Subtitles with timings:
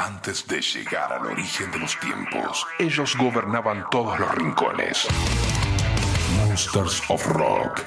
[0.00, 5.06] Antes de llegar al origen de los tiempos, ellos gobernaban todos los rincones.
[6.36, 7.80] Monsters of Rock.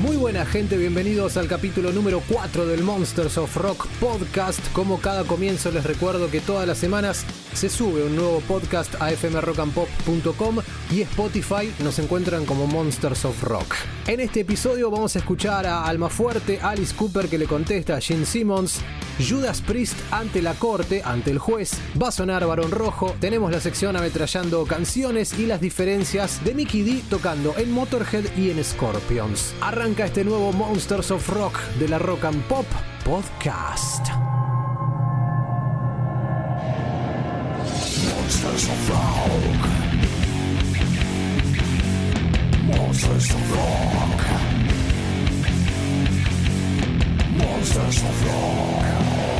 [0.00, 4.60] Muy buena gente, bienvenidos al capítulo número 4 del Monsters of Rock podcast.
[4.72, 9.10] Como cada comienzo les recuerdo que todas las semanas se sube un nuevo podcast a
[9.10, 13.74] fmrockandpop.com y Spotify nos encuentran como Monsters of Rock.
[14.06, 18.26] En este episodio vamos a escuchar a Almafuerte, Alice Cooper que le contesta a Gene
[18.26, 18.80] Simmons,
[19.18, 23.60] Judas Priest ante la corte, ante el juez, va a sonar Barón Rojo, tenemos la
[23.60, 29.54] sección ametrallando canciones y las diferencias de Mickey D tocando en Motorhead y en Scorpions.
[29.60, 32.66] Arranca este nuevo Monsters of Rock de la Rock and Pop
[33.04, 34.08] Podcast.
[42.94, 44.20] Monsters of Rock.
[47.36, 49.33] Monsters of Rock.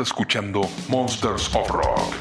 [0.00, 2.14] Escuchando Monsters of Rock.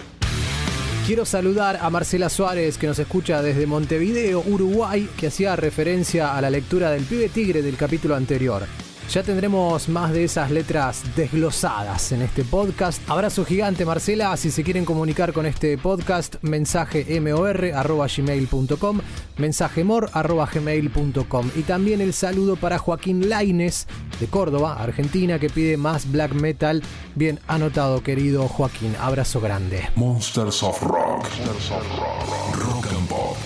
[1.06, 6.42] Quiero saludar a Marcela Suárez, que nos escucha desde Montevideo, Uruguay, que hacía referencia a
[6.42, 8.66] la lectura del pibe tigre del capítulo anterior.
[9.10, 13.02] Ya tendremos más de esas letras desglosadas en este podcast.
[13.10, 14.36] Abrazo gigante, Marcela.
[14.36, 19.00] Si se quieren comunicar con este podcast, mensaje mor.gmail.com,
[19.38, 21.50] mensaje mor.gmail.com.
[21.56, 23.88] Y también el saludo para Joaquín Laines,
[24.20, 26.84] de Córdoba, Argentina, que pide más black metal.
[27.16, 28.96] Bien anotado, querido Joaquín.
[29.00, 29.90] Abrazo grande.
[29.96, 31.24] Monsters of Rock.
[31.24, 32.66] Monsters of Rock.
[32.66, 33.38] Rock and Pop.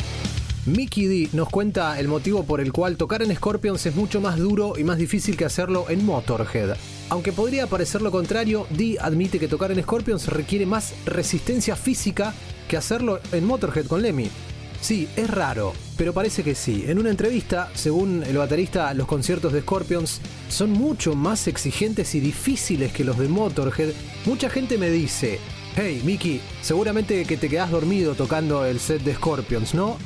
[0.68, 4.38] Mickey D nos cuenta el motivo por el cual tocar en Scorpions es mucho más
[4.38, 6.76] duro y más difícil que hacerlo en Motorhead.
[7.10, 12.36] Aunque podría parecer lo contrario, D admite que tocar en Scorpions requiere más resistencia física
[12.68, 14.30] que hacerlo en Motorhead con Lemmy.
[14.82, 16.86] Sí, es raro, pero parece que sí.
[16.88, 20.20] En una entrevista, según el baterista, los conciertos de Scorpions
[20.50, 23.94] son mucho más exigentes y difíciles que los de Motorhead.
[24.26, 25.40] Mucha gente me dice,
[25.76, 29.98] hey Mickey, seguramente que te quedas dormido tocando el set de Scorpions, ¿no?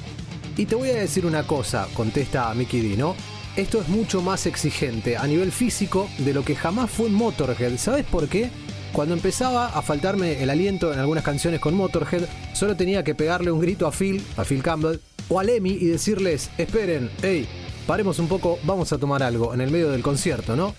[0.57, 3.16] Y te voy a decir una cosa, contesta Mickey D, ¿no?
[3.56, 7.78] Esto es mucho más exigente a nivel físico de lo que jamás fue Motorhead.
[7.78, 8.50] ¿Sabes por qué?
[8.95, 13.51] Cuando empezaba a faltarme el aliento en algunas canciones con Motorhead, solo tenía que pegarle
[13.51, 17.45] un grito a Phil, a Phil Campbell, o a Lemmy y decirles, esperen, hey,
[17.88, 20.75] paremos un poco, vamos a tomar algo en el medio del concierto, ¿no?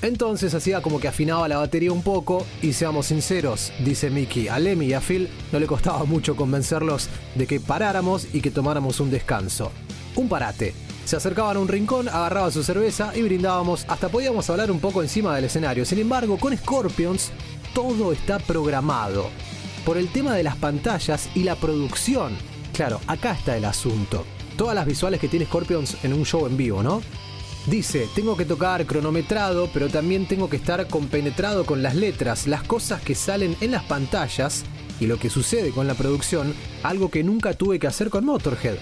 [0.00, 4.60] Entonces hacía como que afinaba la batería un poco y seamos sinceros, dice Mickey, a
[4.60, 9.00] Lemmy y a Phil no le costaba mucho convencerlos de que paráramos y que tomáramos
[9.00, 9.72] un descanso.
[10.14, 10.72] Un parate.
[11.06, 15.02] Se acercaban a un rincón, agarraba su cerveza y brindábamos, hasta podíamos hablar un poco
[15.02, 15.84] encima del escenario.
[15.84, 17.30] Sin embargo, con Scorpions
[17.76, 19.28] todo está programado.
[19.84, 22.34] Por el tema de las pantallas y la producción.
[22.72, 24.24] Claro, acá está el asunto.
[24.56, 27.02] Todas las visuales que tiene Scorpions en un show en vivo, ¿no?
[27.66, 32.62] Dice, tengo que tocar cronometrado, pero también tengo que estar compenetrado con las letras, las
[32.62, 34.64] cosas que salen en las pantallas
[34.98, 38.78] y lo que sucede con la producción, algo que nunca tuve que hacer con Motorhead.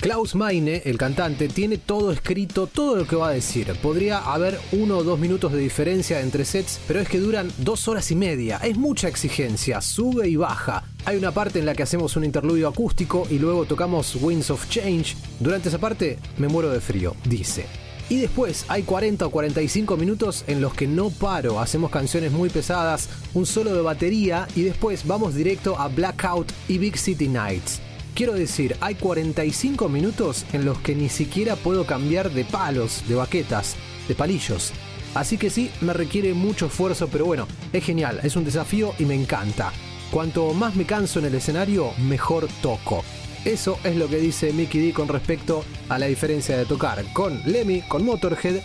[0.00, 3.72] Klaus Meine, el cantante, tiene todo escrito, todo lo que va a decir.
[3.82, 7.88] Podría haber uno o dos minutos de diferencia entre sets, pero es que duran dos
[7.88, 8.58] horas y media.
[8.58, 10.84] Es mucha exigencia, sube y baja.
[11.06, 14.68] Hay una parte en la que hacemos un interludio acústico y luego tocamos Winds of
[14.68, 15.16] Change.
[15.40, 17.64] Durante esa parte me muero de frío, dice.
[18.08, 22.50] Y después hay 40 o 45 minutos en los que no paro, hacemos canciones muy
[22.50, 27.80] pesadas, un solo de batería y después vamos directo a Blackout y Big City Nights.
[28.16, 33.14] Quiero decir, hay 45 minutos en los que ni siquiera puedo cambiar de palos, de
[33.14, 33.76] baquetas,
[34.08, 34.72] de palillos.
[35.14, 39.04] Así que sí, me requiere mucho esfuerzo, pero bueno, es genial, es un desafío y
[39.04, 39.70] me encanta.
[40.10, 43.04] Cuanto más me canso en el escenario, mejor toco.
[43.44, 47.42] Eso es lo que dice Mickey D con respecto a la diferencia de tocar con
[47.44, 48.62] Lemmy, con Motorhead.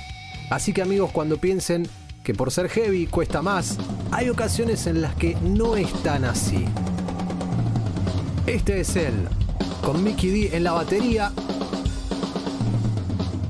[0.49, 1.89] Así que amigos, cuando piensen
[2.23, 3.77] que por ser heavy cuesta más,
[4.11, 6.63] hay ocasiones en las que no es tan así.
[8.47, 9.13] Este es él,
[9.81, 11.31] con Mickey D en la batería.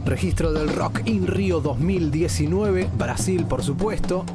[0.05, 4.25] Registro del Rock in Rio 2019, Brasil por supuesto.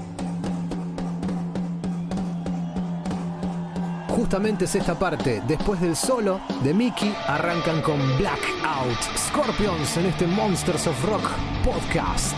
[4.26, 5.42] justamente es esta parte.
[5.46, 11.22] Después del solo de Mickey, arrancan con Blackout Scorpions en este Monsters of Rock
[11.62, 12.36] podcast.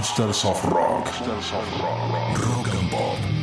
[0.00, 1.04] Monsters of Rock.
[1.04, 2.38] Monsters of Rock.
[2.38, 3.39] Rock and Pop.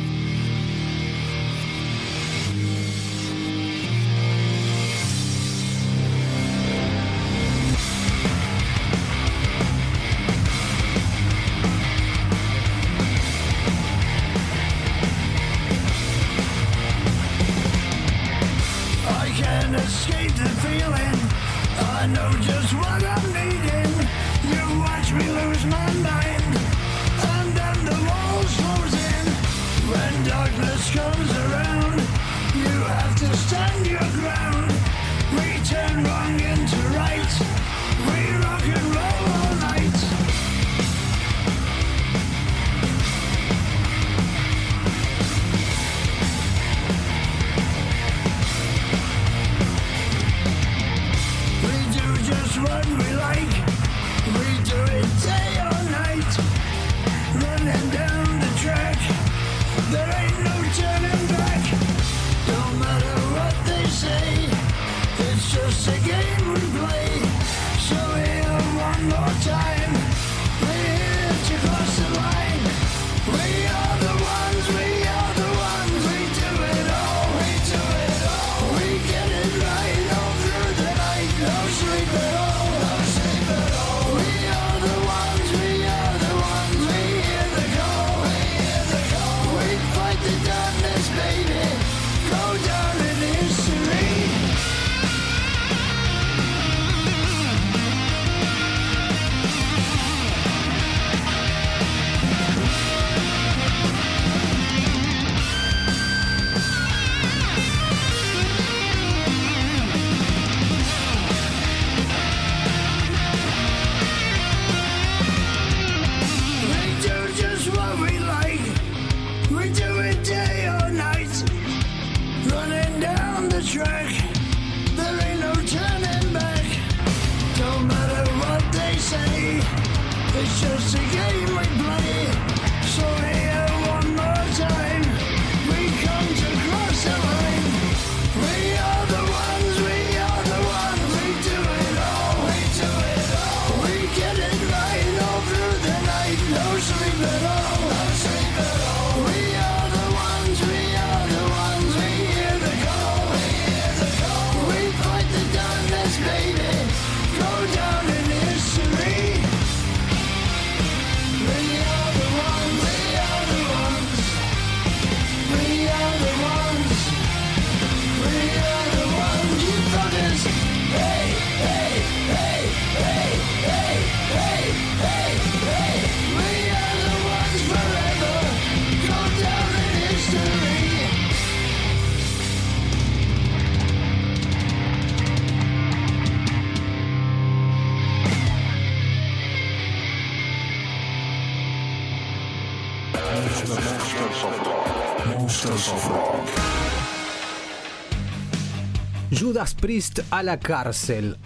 [199.30, 201.36] Judas Priest a la cárcel.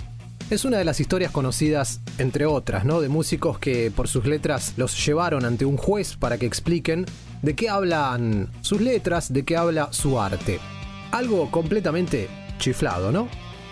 [0.51, 3.01] Es una de las historias conocidas, entre otras, ¿no?
[3.01, 7.07] De músicos que por sus letras los llevaron ante un juez para que expliquen
[7.41, 10.61] de qué hablan sus letras, de qué habla su arte.
[11.11, 12.29] Algo completamente
[12.59, 13.29] chiflado, ¿no?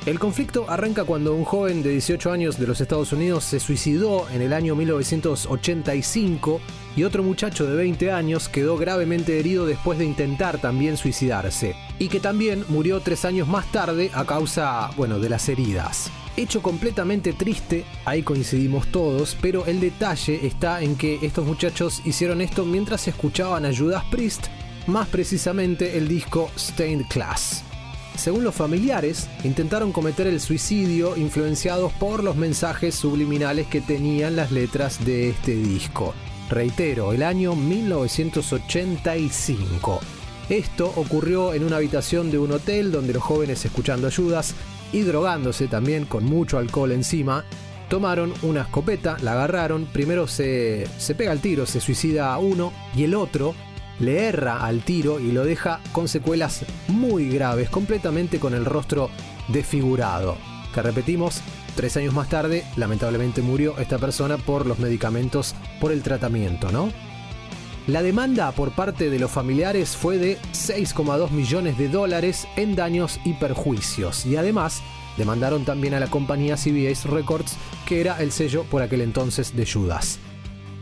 [0.06, 4.26] El conflicto arranca cuando un joven de 18 años de los Estados Unidos se suicidó
[4.30, 6.58] en el año 1985
[6.96, 12.08] y otro muchacho de 20 años quedó gravemente herido después de intentar también suicidarse y
[12.08, 16.10] que también murió tres años más tarde a causa, bueno, de las heridas.
[16.34, 22.40] Hecho completamente triste, ahí coincidimos todos, pero el detalle está en que estos muchachos hicieron
[22.40, 24.46] esto mientras escuchaban a Judas Priest,
[24.86, 27.64] más precisamente el disco Stained Class.
[28.20, 34.52] Según los familiares, intentaron cometer el suicidio influenciados por los mensajes subliminales que tenían las
[34.52, 36.12] letras de este disco.
[36.50, 40.00] Reitero, el año 1985.
[40.50, 44.54] Esto ocurrió en una habitación de un hotel donde los jóvenes escuchando ayudas
[44.92, 47.46] y drogándose también con mucho alcohol encima,
[47.88, 53.04] tomaron una escopeta, la agarraron, primero se, se pega el tiro, se suicida uno y
[53.04, 53.54] el otro
[54.00, 59.10] le erra al tiro y lo deja con secuelas muy graves, completamente con el rostro
[59.48, 60.36] desfigurado.
[60.74, 61.42] Que repetimos,
[61.76, 66.90] tres años más tarde, lamentablemente murió esta persona por los medicamentos, por el tratamiento, ¿no?
[67.86, 73.18] La demanda por parte de los familiares fue de 6,2 millones de dólares en daños
[73.24, 74.26] y perjuicios.
[74.26, 74.82] Y además
[75.16, 79.66] demandaron también a la compañía CBS Records, que era el sello por aquel entonces de
[79.66, 80.20] Judas.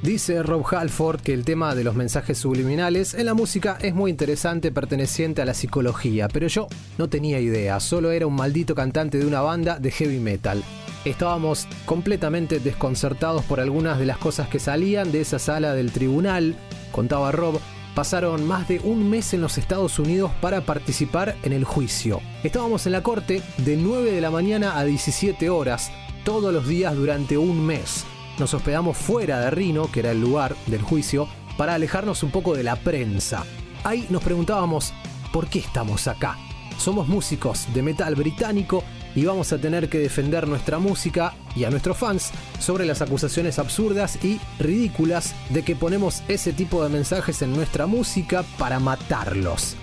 [0.02, 4.12] Dice Rob Halford que el tema de los mensajes subliminales en la música es muy
[4.12, 9.18] interesante perteneciente a la psicología, pero yo no tenía idea, solo era un maldito cantante
[9.18, 10.62] de una banda de heavy metal.
[11.04, 16.54] Estábamos completamente desconcertados por algunas de las cosas que salían de esa sala del tribunal,
[16.92, 17.58] contaba Rob,
[17.96, 22.20] pasaron más de un mes en los Estados Unidos para participar en el juicio.
[22.44, 25.90] Estábamos en la corte de 9 de la mañana a 17 horas,
[26.24, 28.04] todos los días durante un mes
[28.38, 32.55] nos hospedamos fuera de Rino, que era el lugar del juicio, para alejarnos un poco
[32.55, 33.44] de la prensa.
[33.85, 34.92] Ahí nos preguntábamos,
[35.33, 36.37] ¿por qué estamos acá?
[36.79, 41.70] Somos músicos de metal británico y vamos a tener que defender nuestra música y a
[41.70, 47.42] nuestros fans sobre las acusaciones absurdas y ridículas de que ponemos ese tipo de mensajes
[47.42, 49.74] en nuestra música para matarlos.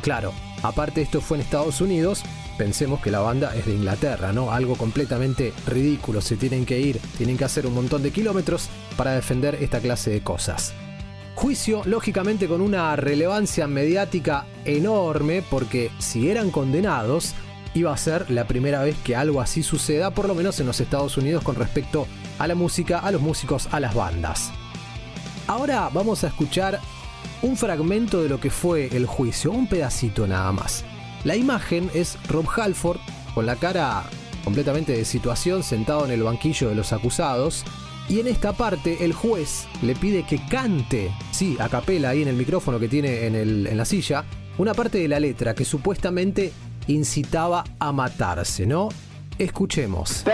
[0.00, 2.22] Claro, aparte esto fue en Estados Unidos,
[2.58, 4.52] pensemos que la banda es de Inglaterra, ¿no?
[4.52, 6.20] Algo completamente ridículo.
[6.20, 10.10] Se tienen que ir, tienen que hacer un montón de kilómetros para defender esta clase
[10.10, 10.74] de cosas.
[11.36, 17.34] Juicio, lógicamente, con una relevancia mediática enorme, porque si eran condenados,
[17.74, 20.80] iba a ser la primera vez que algo así suceda, por lo menos en los
[20.80, 22.08] Estados Unidos, con respecto
[22.40, 24.50] a la música, a los músicos, a las bandas.
[25.46, 26.80] Ahora vamos a escuchar
[27.40, 30.84] un fragmento de lo que fue el juicio, un pedacito nada más.
[31.24, 32.98] La imagen es Rob Halford
[33.34, 34.04] con la cara
[34.44, 37.64] completamente de situación sentado en el banquillo de los acusados.
[38.08, 42.28] Y en esta parte el juez le pide que cante, sí, a capela ahí en
[42.28, 44.24] el micrófono que tiene en, en la silla,
[44.56, 46.52] una parte de la letra que supuestamente
[46.86, 48.88] incitaba a matarse, ¿no?
[49.38, 50.24] Escuchemos.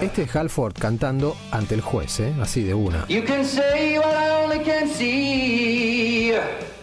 [0.00, 2.32] Este es Halford cantando ante el juez, ¿eh?
[2.40, 3.04] así de una.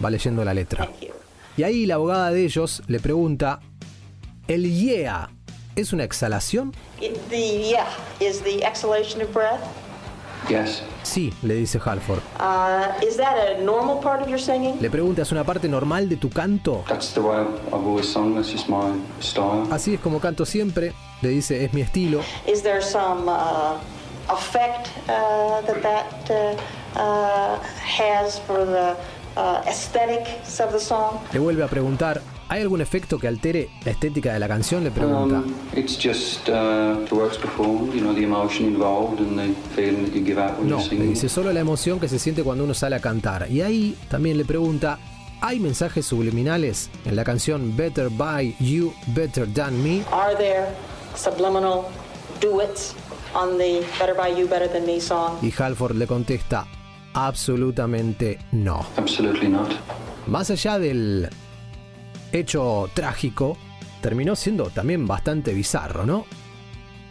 [0.03, 0.89] Va leyendo la letra.
[1.55, 3.61] Y ahí la abogada de ellos le pregunta,
[4.47, 5.29] ¿el yeah
[5.75, 6.73] es una exhalación?
[11.03, 12.19] Sí, le dice Halford.
[14.79, 16.83] Le pregunta, ¿es una parte normal de tu canto?
[19.71, 20.93] Así es como canto siempre.
[21.21, 22.21] Le dice, es mi estilo.
[31.31, 32.21] Le vuelve a preguntar,
[32.51, 34.83] ¿Hay algún efecto que altere la estética de la canción?
[34.83, 35.43] Le pregunta.
[40.63, 43.45] No, le dice solo la emoción que se siente cuando uno sale a cantar.
[43.51, 44.97] Y ahí también le pregunta,
[45.41, 50.01] ¿hay mensajes subliminales en la canción Better by You, Better Than Me?
[50.11, 50.69] Are there
[51.15, 51.83] subliminal
[52.41, 52.95] duets
[53.35, 55.37] on the Better by You, Better Than Me song?
[55.43, 56.65] Y Halford le contesta,
[57.13, 58.83] absolutamente no.
[58.97, 59.69] Absolutely not.
[60.25, 61.29] Más allá del
[62.31, 63.57] hecho trágico,
[64.01, 66.25] terminó siendo también bastante bizarro, ¿no?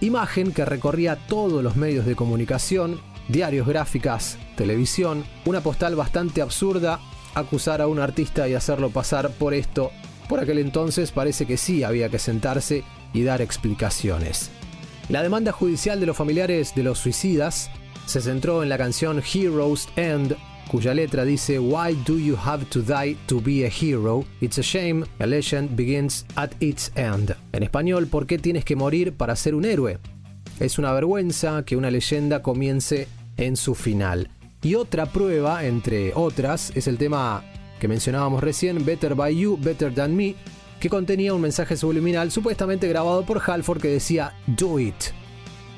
[0.01, 7.01] Imagen que recorría todos los medios de comunicación, diarios, gráficas, televisión, una postal bastante absurda,
[7.35, 9.91] acusar a un artista y hacerlo pasar por esto.
[10.29, 14.51] Por aquel entonces parece que sí había que sentarse y dar explicaciones.
[15.09, 17.71] La demanda judicial de los familiares de los suicidas
[18.07, 20.37] se centró en la canción Heroes End
[20.69, 24.25] cuya letra dice Why do you have to die to be a hero?
[24.41, 27.35] It's a shame, a legend begins at its end.
[27.53, 29.99] En español, ¿por qué tienes que morir para ser un héroe?
[30.61, 34.31] Es una vergüenza que una leyenda comience en su final.
[34.63, 37.45] Y otra prueba, entre otras, es el tema
[37.81, 40.35] que mencionábamos recién, Better by You, Better Than Me,
[40.81, 44.97] que contenía un mensaje subliminal supuestamente grabado por Halford que decía Do it,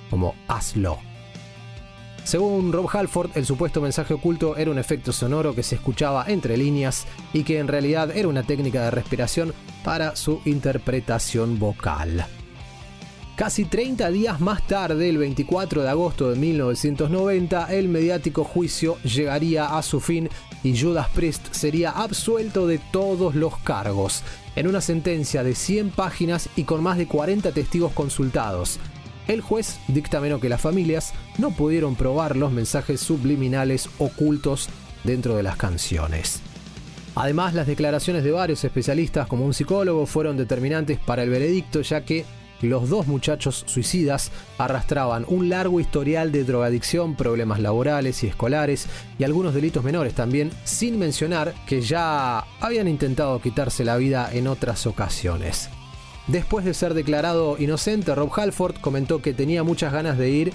[0.08, 1.09] como hazlo.
[2.24, 6.56] Según Rob Halford, el supuesto mensaje oculto era un efecto sonoro que se escuchaba entre
[6.56, 9.52] líneas y que en realidad era una técnica de respiración
[9.84, 12.26] para su interpretación vocal.
[13.40, 19.78] Casi 30 días más tarde, el 24 de agosto de 1990, el mediático juicio llegaría
[19.78, 20.28] a su fin
[20.62, 24.22] y Judas Priest sería absuelto de todos los cargos,
[24.56, 28.78] en una sentencia de 100 páginas y con más de 40 testigos consultados.
[29.30, 34.68] El juez dictaminó que las familias no pudieron probar los mensajes subliminales ocultos
[35.04, 36.40] dentro de las canciones.
[37.14, 42.04] Además, las declaraciones de varios especialistas como un psicólogo fueron determinantes para el veredicto ya
[42.04, 42.24] que
[42.60, 49.22] los dos muchachos suicidas arrastraban un largo historial de drogadicción, problemas laborales y escolares y
[49.22, 54.88] algunos delitos menores también, sin mencionar que ya habían intentado quitarse la vida en otras
[54.88, 55.70] ocasiones.
[56.26, 60.52] Después de ser declarado inocente, Rob Halford comentó que tenía muchas ganas de ir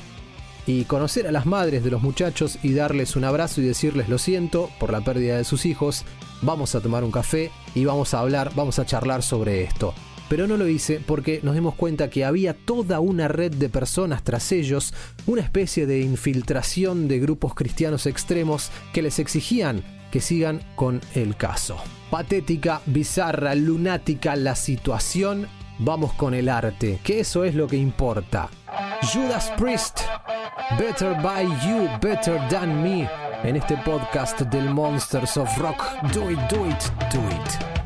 [0.68, 4.18] y conocer a las madres de los muchachos y darles un abrazo y decirles lo
[4.18, 6.06] siento por la pérdida de sus hijos,
[6.42, 9.94] vamos a tomar un café y vamos a hablar, vamos a charlar sobre esto.
[10.28, 14.24] Pero no lo hice porque nos dimos cuenta que había toda una red de personas
[14.24, 14.94] tras ellos,
[15.28, 21.36] una especie de infiltración de grupos cristianos extremos que les exigían que sigan con el
[21.36, 21.78] caso
[22.10, 25.48] patética, bizarra, lunática la situación,
[25.80, 28.50] vamos con el arte, que eso es lo que importa.
[29.14, 30.02] Judas Priest,
[30.80, 33.10] Better by You, Better Than Me,
[33.44, 37.85] en este podcast del Monsters of Rock, Do It, Do It, Do It.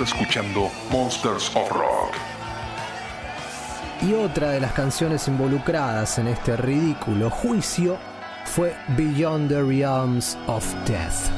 [0.00, 2.14] Escuchando Monsters of Rock.
[4.00, 7.98] Y otra de las canciones involucradas en este ridículo juicio
[8.44, 11.30] fue Beyond the Realms of Death.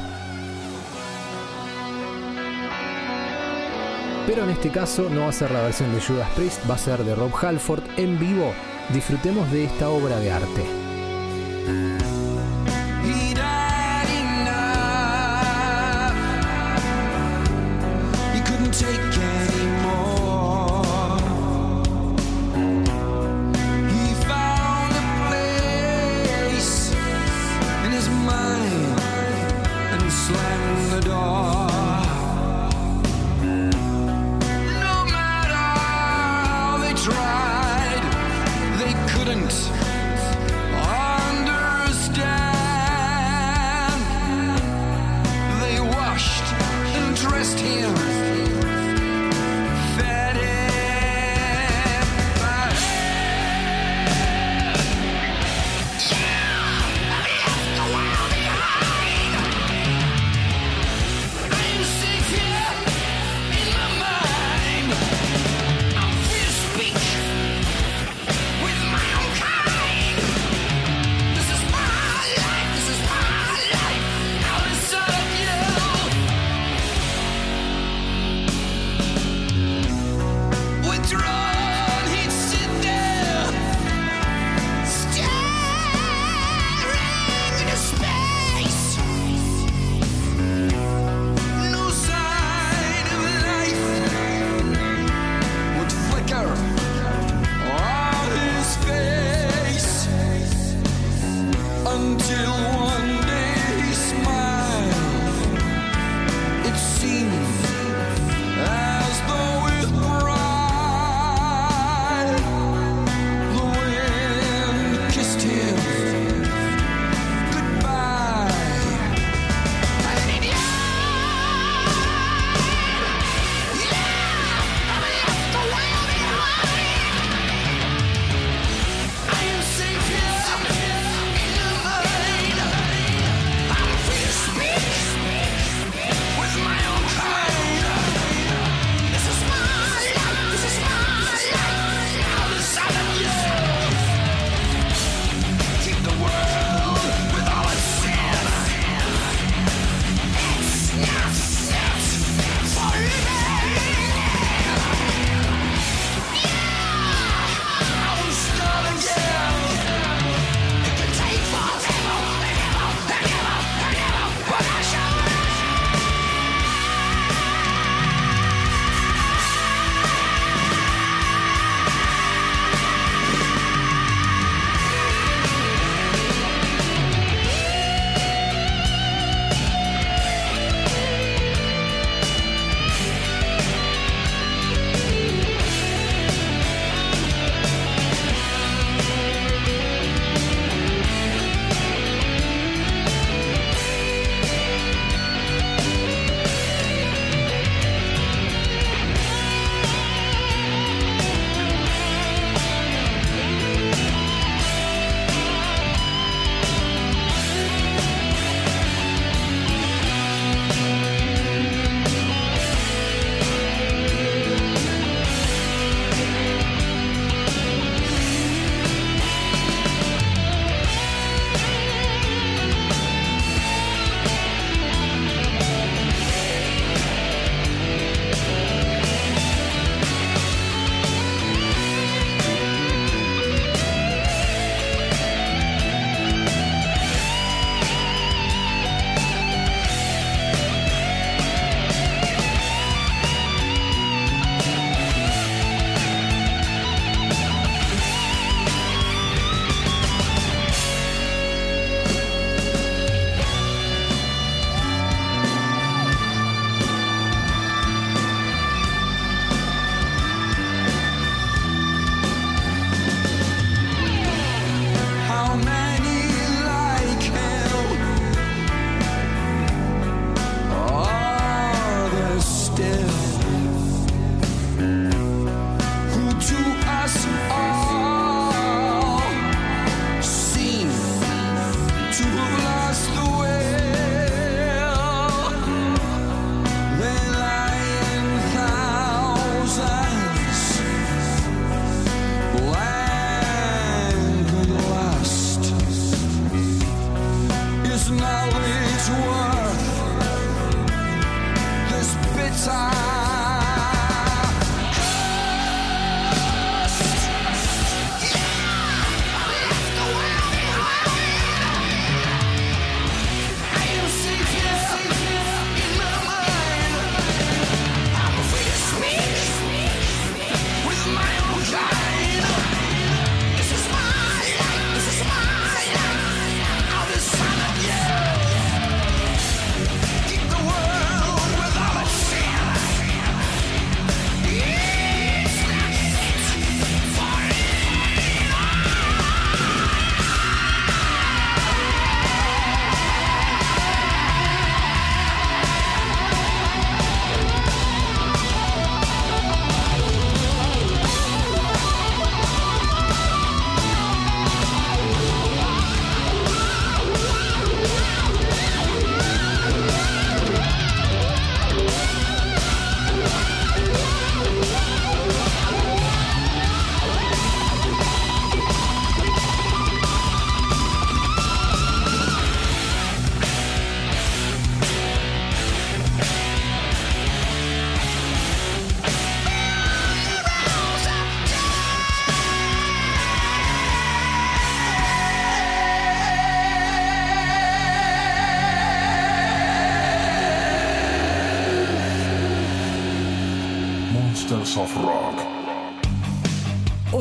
[4.25, 6.79] Pero en este caso no va a ser la versión de Judas Priest, va a
[6.79, 8.53] ser de Rob Halford en vivo.
[8.89, 10.84] Disfrutemos de esta obra de arte.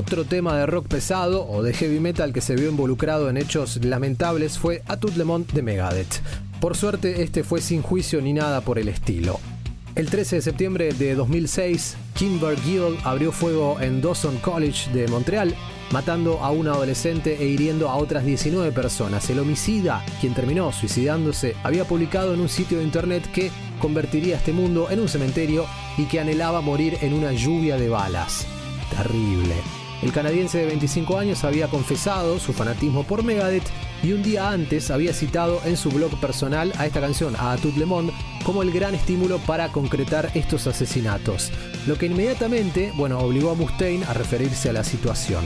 [0.06, 3.82] Otro tema de rock pesado o de heavy metal que se vio involucrado en hechos
[3.82, 6.20] lamentables fue A Tout Le Monde de Megadeth.
[6.60, 9.40] Por suerte, este fue sin juicio ni nada por el estilo.
[9.94, 15.54] El 13 de septiembre de 2006, Kimber Gill abrió fuego en Dawson College de Montreal,
[15.90, 19.30] matando a un adolescente e hiriendo a otras 19 personas.
[19.30, 24.52] El homicida, quien terminó suicidándose, había publicado en un sitio de internet que convertiría este
[24.52, 25.64] mundo en un cementerio
[25.96, 28.46] y que anhelaba morir en una lluvia de balas.
[28.94, 29.83] Terrible.
[30.04, 33.64] El canadiense de 25 años había confesado su fanatismo por Megadeth
[34.02, 37.74] y un día antes había citado en su blog personal a esta canción, a Tout
[37.78, 38.12] Le Monde,
[38.44, 41.50] como el gran estímulo para concretar estos asesinatos,
[41.86, 45.42] lo que inmediatamente, bueno, obligó a Mustaine a referirse a la situación.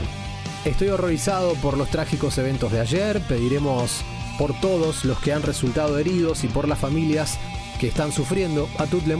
[0.65, 4.01] Estoy horrorizado por los trágicos eventos de ayer, pediremos
[4.37, 7.39] por todos los que han resultado heridos y por las familias
[7.79, 8.69] que están sufriendo.
[8.77, 9.17] A Tout Le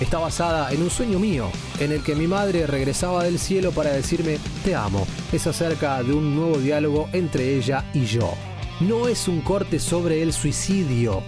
[0.00, 3.92] está basada en un sueño mío, en el que mi madre regresaba del cielo para
[3.92, 5.06] decirme te amo.
[5.32, 8.34] Es acerca de un nuevo diálogo entre ella y yo.
[8.80, 11.22] No es un corte sobre el suicidio.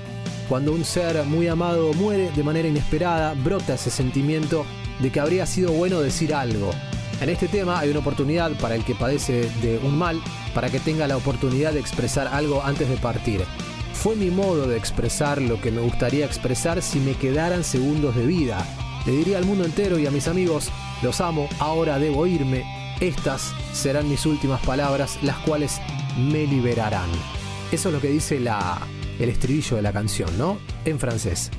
[0.49, 4.65] Cuando un ser muy amado muere de manera inesperada, brota ese sentimiento
[5.01, 6.71] de que habría sido bueno decir algo.
[7.21, 10.21] En este tema hay una oportunidad para el que padece de un mal,
[10.55, 13.43] para que tenga la oportunidad de expresar algo antes de partir.
[14.03, 18.25] Fue mi modo de expresar lo que me gustaría expresar si me quedaran segundos de
[18.25, 18.65] vida.
[19.05, 20.71] Le diría al mundo entero y a mis amigos,
[21.03, 22.65] los amo, ahora debo irme.
[23.01, 25.81] Estas serán mis últimas palabras, las cuales
[26.19, 27.11] me liberarán.
[27.73, 28.79] Eso es lo que dice la,
[29.19, 30.59] el estribillo de la canción, ¿no?
[30.85, 31.51] En francés.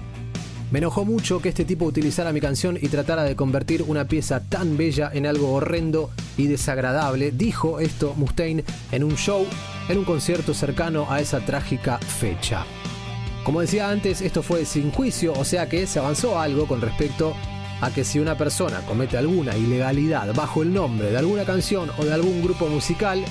[0.72, 4.42] Me enojó mucho que este tipo utilizara mi canción y tratara de convertir una pieza
[4.42, 9.46] tan bella en algo horrendo y desagradable, dijo esto Mustaine en un show,
[9.90, 12.66] en un concierto cercano a esa trágica fecha.
[13.44, 17.34] Como decía antes, esto fue sin juicio, o sea que se avanzó algo con respecto
[17.80, 22.06] a que si una persona comete alguna ilegalidad bajo el nombre de alguna canción o
[22.06, 23.24] de algún grupo musical,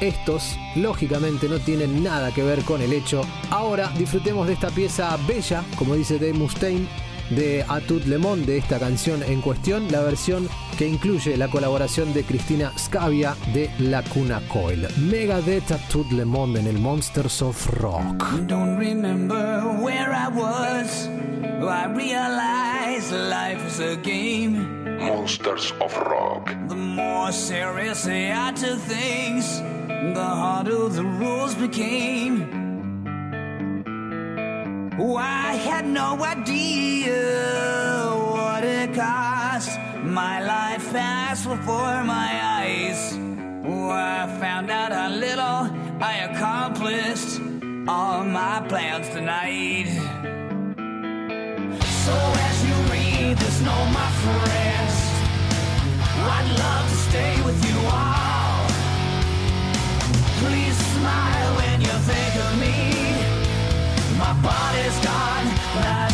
[0.00, 3.22] estos, lógicamente, no tienen nada que ver con el hecho.
[3.50, 6.86] Ahora disfrutemos de esta pieza bella, como dice Dave Mustaine,
[7.30, 10.48] de A Tout Le Monde, de esta canción en cuestión, la versión
[10.78, 14.86] que incluye la colaboración de Cristina Scavia de La Cuna Coil.
[14.98, 18.24] Megadeth A Tout Le Monde en el Monsters of Rock.
[18.46, 21.08] Don't remember where I was.
[21.60, 24.98] I realized life is a game.
[24.98, 26.50] Monsters of Rock.
[26.68, 29.60] The more seriously I took things,
[30.14, 32.57] the harder the rules became.
[35.00, 37.14] I had no idea
[38.32, 39.78] what it cost.
[40.02, 43.16] My life passed before my eyes.
[43.90, 45.70] I found out how little
[46.02, 47.40] I accomplished
[47.88, 49.88] all my plans tonight.
[52.04, 52.14] So
[52.48, 54.94] as you read this note, my friends,
[56.34, 58.66] I'd love to stay with you all.
[60.40, 61.57] Please smile
[64.42, 66.07] body's gone,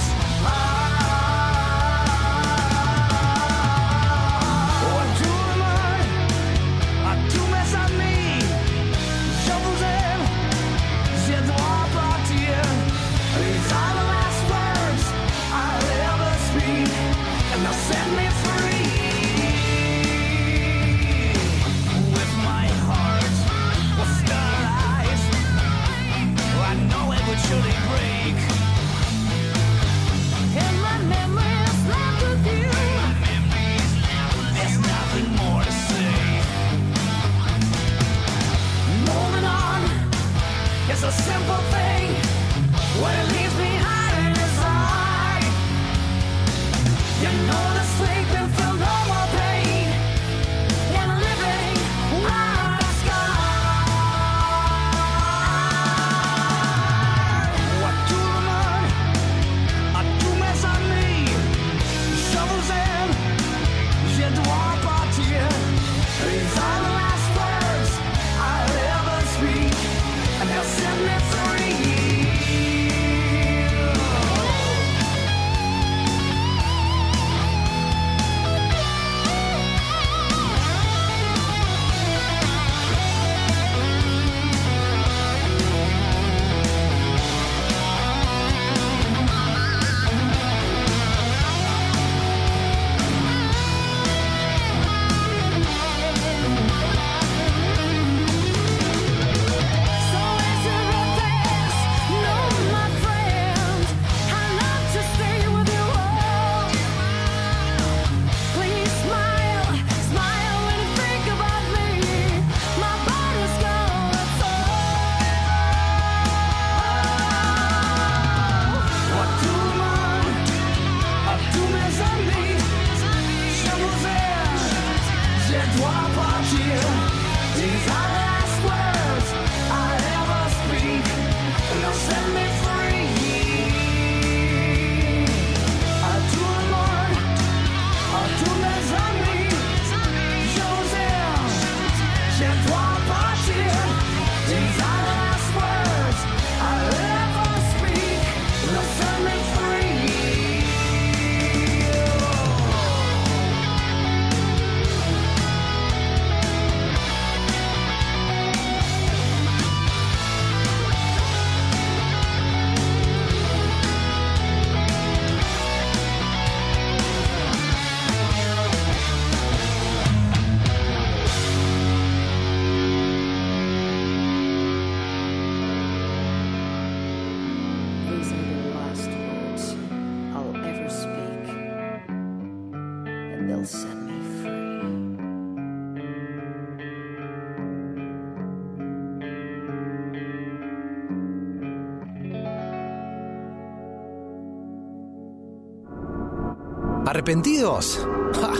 [197.14, 198.00] ¿Arrepentidos?
[198.34, 198.50] Ja,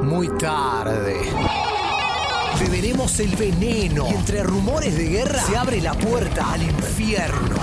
[0.00, 1.16] muy tarde.
[2.60, 7.56] Beberemos el veneno y entre rumores de guerra se abre la puerta al infierno.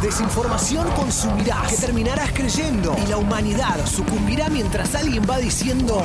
[0.00, 6.00] Desinformación consumirás, que terminarás creyendo y la humanidad sucumbirá mientras alguien va diciendo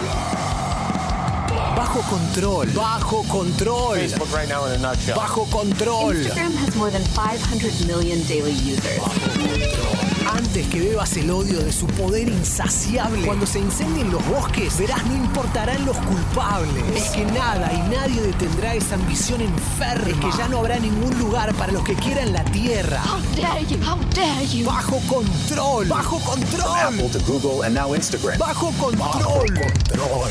[1.78, 5.16] bajo control, bajo control, Facebook right now in a nutshell.
[5.16, 6.16] bajo control.
[6.16, 10.11] Instagram has more than 500 million daily users.
[10.41, 15.05] Antes que bebas el odio de su poder insaciable, cuando se incendien los bosques, verás
[15.05, 16.83] no importarán los culpables.
[16.95, 20.09] Es que nada y nadie detendrá esa ambición enferma.
[20.09, 23.03] Es que ya no habrá ningún lugar para los que quieran la tierra.
[23.05, 23.77] How dare you?
[23.87, 24.65] How dare you?
[24.65, 26.79] Bajo control, bajo control.
[26.79, 28.39] Apple to Google and now Instagram.
[28.39, 29.45] Bajo control.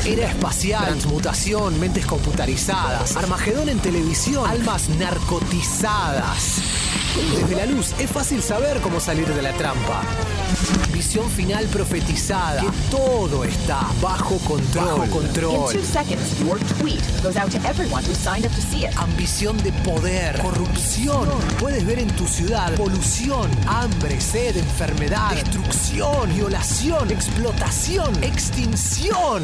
[0.05, 6.61] Era espacial, transmutación, mentes computarizadas, Armagedón en televisión, almas narcotizadas.
[7.15, 10.00] Desde la luz es fácil saber cómo salir de la trampa.
[10.93, 12.61] Visión final profetizada.
[12.61, 14.99] Que todo está bajo control.
[14.99, 15.71] Bajo In control.
[15.71, 18.95] two seconds, your tweet goes out to everyone who signed up to see it.
[18.97, 21.27] Ambición de poder, corrupción.
[21.59, 29.43] Puedes ver en tu ciudad polución, hambre, sed, enfermedad, destrucción, violación, explotación, extinción.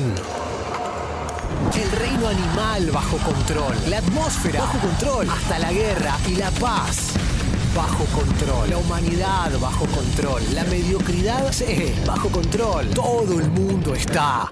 [1.74, 7.14] El reino animal bajo control, la atmósfera bajo control, hasta la guerra y la paz
[7.76, 12.90] bajo control, la humanidad bajo control, la mediocridad sí, bajo control.
[12.90, 14.52] Todo el mundo está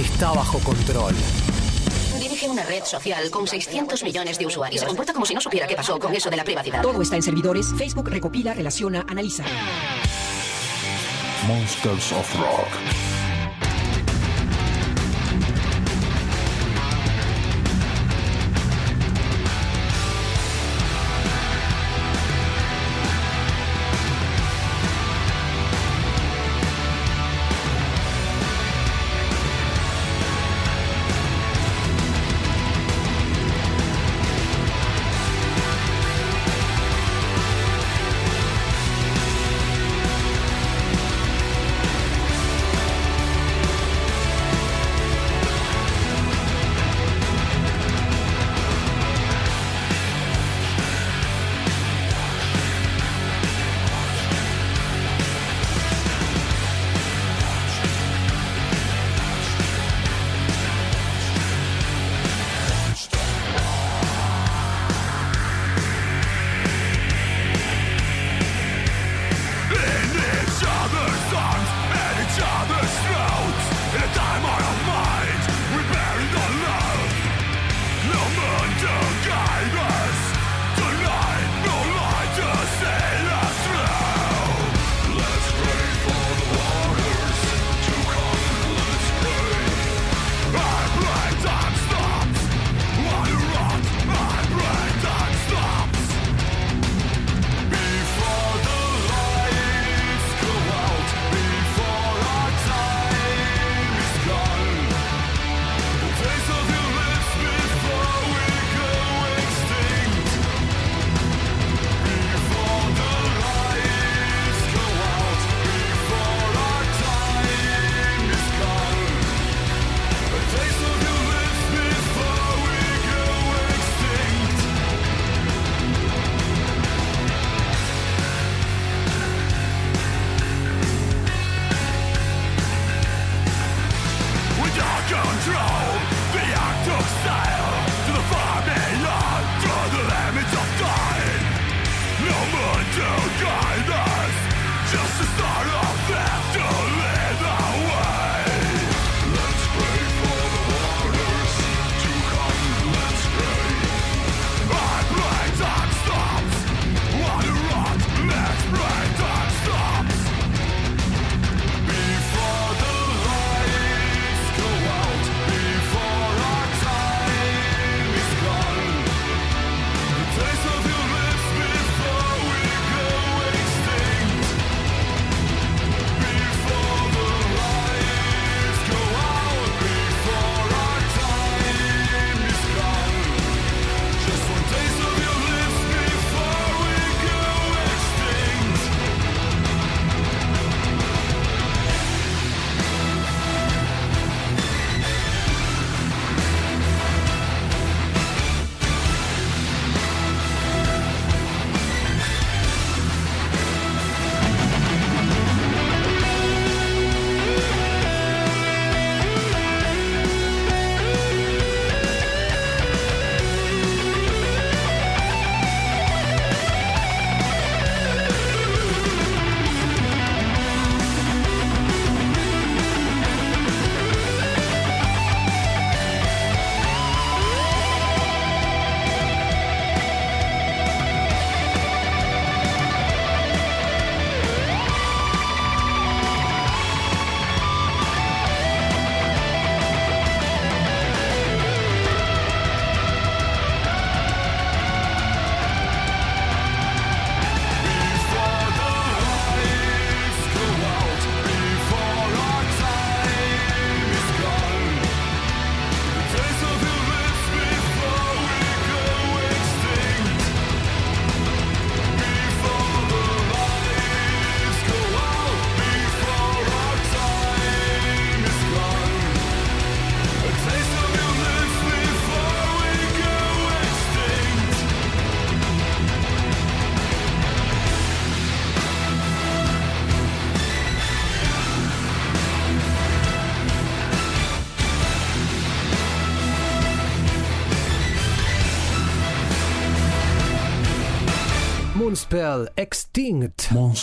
[0.00, 1.14] está bajo control.
[2.20, 4.76] Dirige una red social con 600 millones de usuarios.
[4.76, 6.82] Y se comporta como si no supiera qué pasó con eso de la privacidad.
[6.82, 7.66] Todo está en servidores.
[7.76, 9.44] Facebook recopila, relaciona, analiza.
[11.46, 13.07] Monsters of Rock.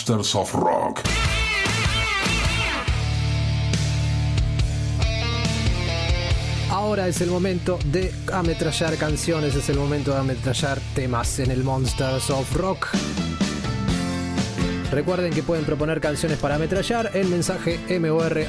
[0.08, 1.00] Monsters of Rock.
[6.70, 11.64] Ahora es el momento de ametrallar canciones, es el momento de ametrallar temas en el
[11.64, 12.86] Monsters of Rock.
[14.92, 18.46] Recuerden que pueden proponer canciones para ametrallar en mensaje mor.gmail.com.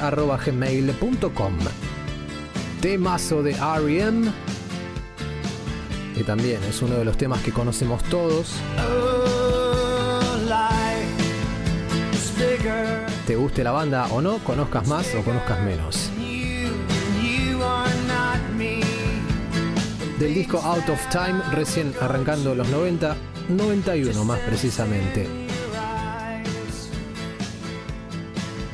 [2.80, 4.30] Temazo de R.E.M.
[6.14, 8.52] Que también es uno de los temas que conocemos todos.
[13.26, 16.10] Te guste la banda o no, conozcas más o conozcas menos.
[20.18, 23.16] Del disco Out of Time, recién arrancando los 90,
[23.50, 25.28] 91 más precisamente.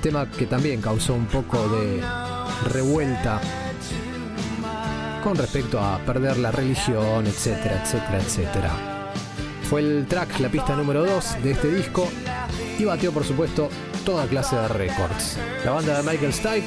[0.01, 2.03] Tema que también causó un poco de
[2.73, 3.41] revuelta
[5.23, 8.71] con respecto a perder la religión, etcétera, etcétera, etcétera.
[9.69, 12.09] Fue el track, la pista número 2 de este disco
[12.79, 13.69] y batió por supuesto
[14.05, 15.39] toda clase de récords.
[15.65, 16.67] La banda de Michael Stipe,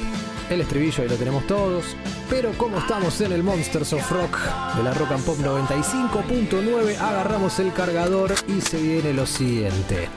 [0.50, 1.84] el estribillo ahí lo tenemos todos,
[2.30, 4.38] pero como estamos en el Monsters of Rock
[4.76, 10.08] de la Rock and Pop 95.9, agarramos el cargador y se viene lo siguiente.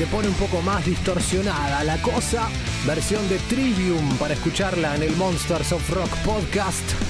[0.00, 2.48] se pone un poco más distorsionada la cosa.
[2.86, 7.09] Versión de Trivium para escucarla en el Monsters of Rock podcast.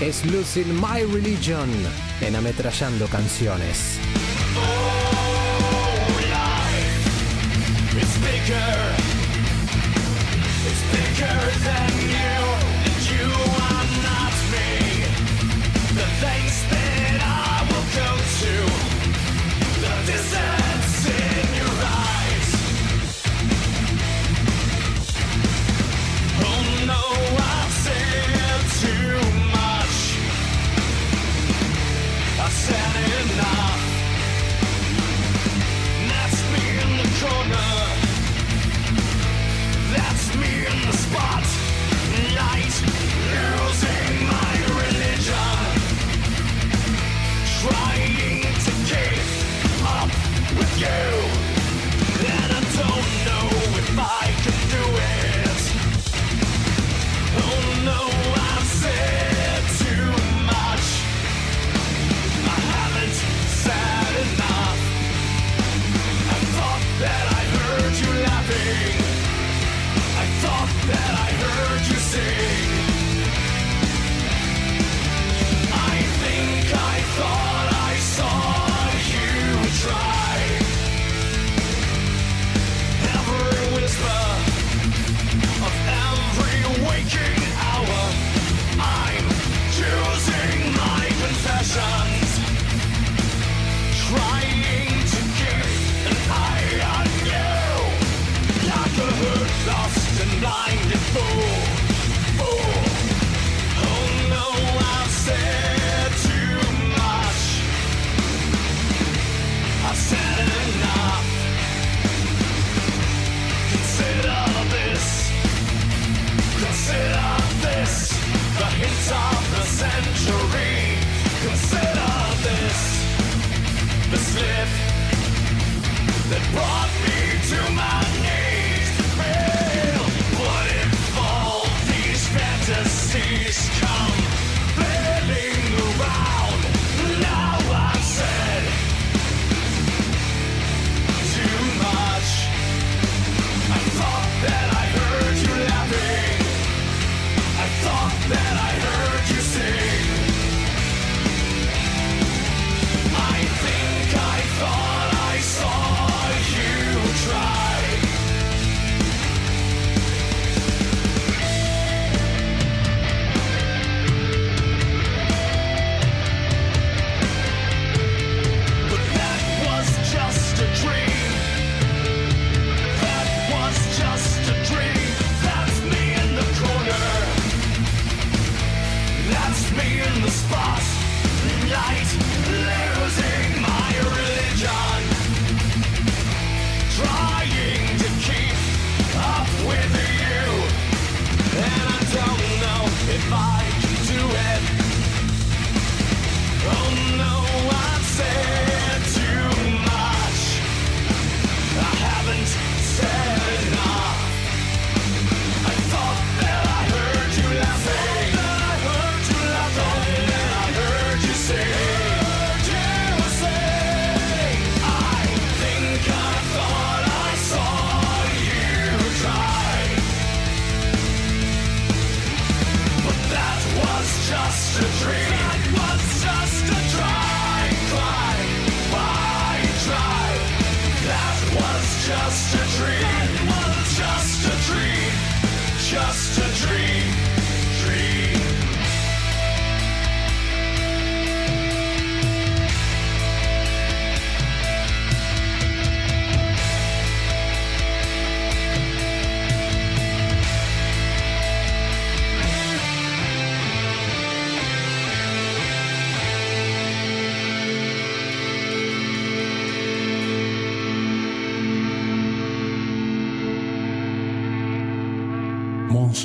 [0.00, 1.68] Es Losing My Religion
[2.22, 3.98] en Ametrallando Canciones.
[33.40, 33.69] now.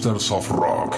[0.05, 0.97] Of Rock.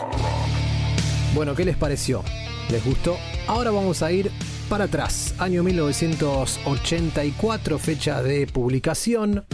[1.34, 2.26] Bueno, ¿qué les pareció?
[2.70, 3.18] ¿Les gustó?
[3.48, 4.30] Ahora vamos a ir
[4.68, 5.34] para atrás.
[5.38, 9.46] Año 1984, fecha de publicación.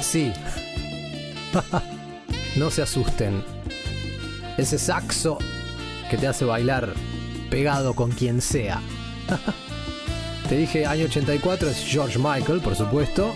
[0.00, 0.32] Sí.
[2.56, 3.44] no se asusten.
[4.58, 5.38] Ese saxo
[6.10, 6.92] que te hace bailar
[7.50, 8.82] pegado con quien sea.
[10.48, 13.32] te dije año 84 es George Michael, por supuesto.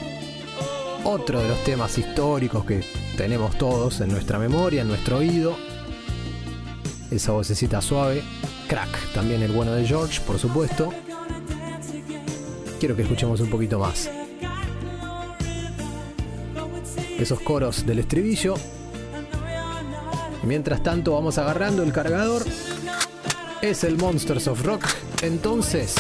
[1.05, 5.57] Otro de los temas históricos que tenemos todos en nuestra memoria, en nuestro oído.
[7.11, 8.23] Esa vocecita suave.
[8.69, 10.93] Crack, también el bueno de George, por supuesto.
[12.79, 14.11] Quiero que escuchemos un poquito más.
[17.19, 18.55] Esos coros del estribillo.
[20.43, 22.45] Mientras tanto vamos agarrando el cargador.
[23.63, 24.85] Es el Monsters of Rock.
[25.23, 25.95] Entonces...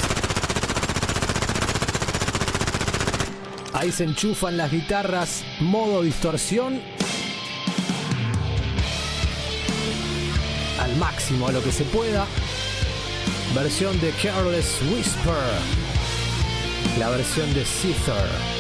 [3.72, 6.95] Ahí se enchufan las guitarras, modo distorsión.
[10.98, 12.26] Máximo, a lo que se pueda.
[13.54, 15.34] Versión de Careless Whisper.
[16.98, 18.55] La versión de Caesar.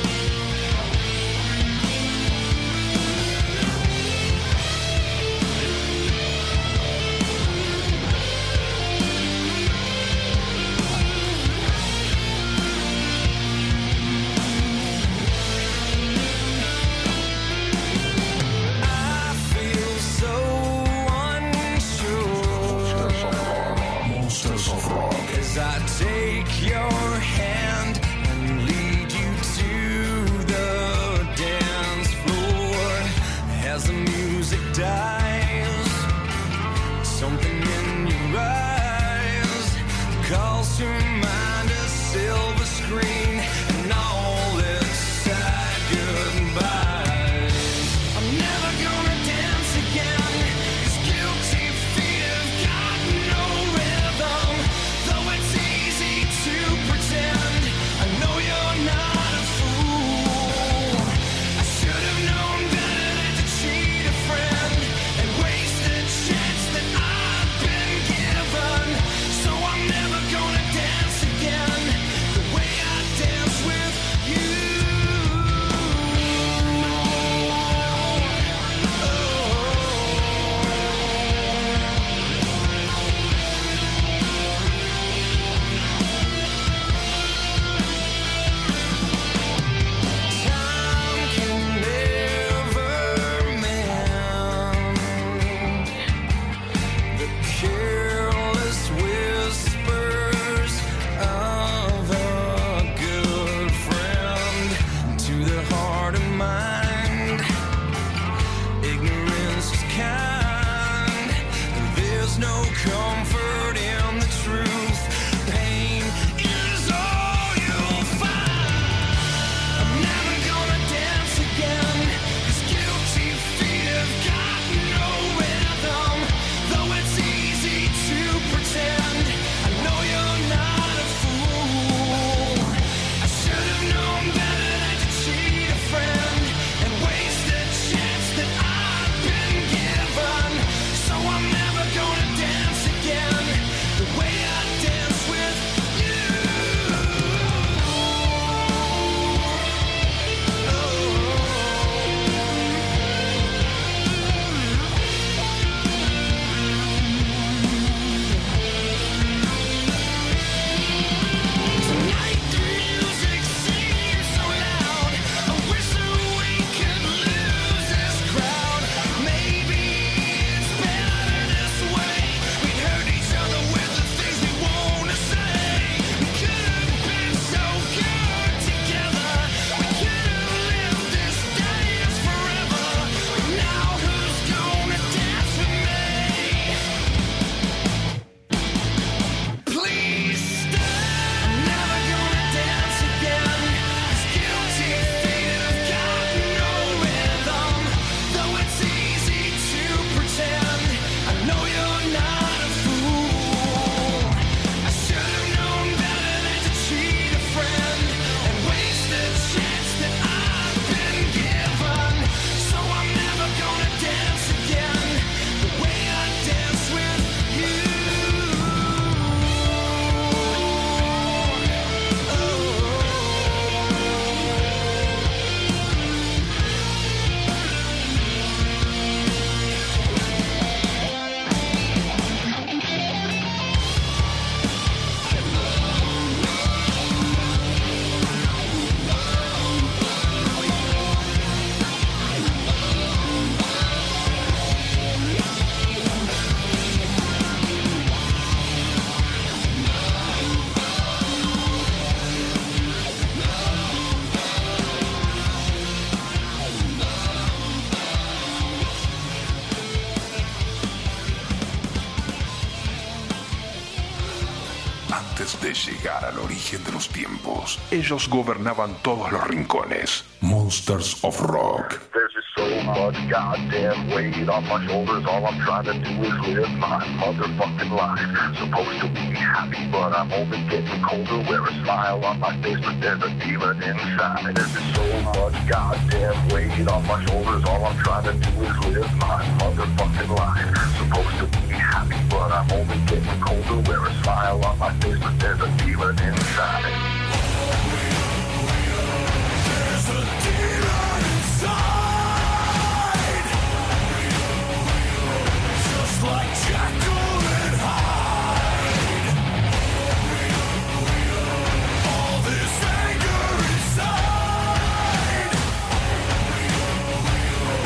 [267.90, 270.24] Ellos gobernaban todos los rincones.
[270.40, 272.00] Monsters of Rock.
[272.12, 275.24] There's just so much goddamn weight on my shoulders.
[275.26, 278.58] All I'm trying to do is live my motherfucking life.
[278.58, 281.48] Supposed to be happy, but I'm only getting colder.
[281.48, 284.54] Wear a smile on my face, but there's a demon inside.
[284.54, 287.64] There's just so much goddamn weight on my shoulders.
[287.64, 290.76] All I'm trying to do is live my motherfucking life.
[290.98, 293.88] Supposed to be happy, but I'm only getting colder.
[293.88, 297.15] Wear a smile on my face, but there's a demon inside.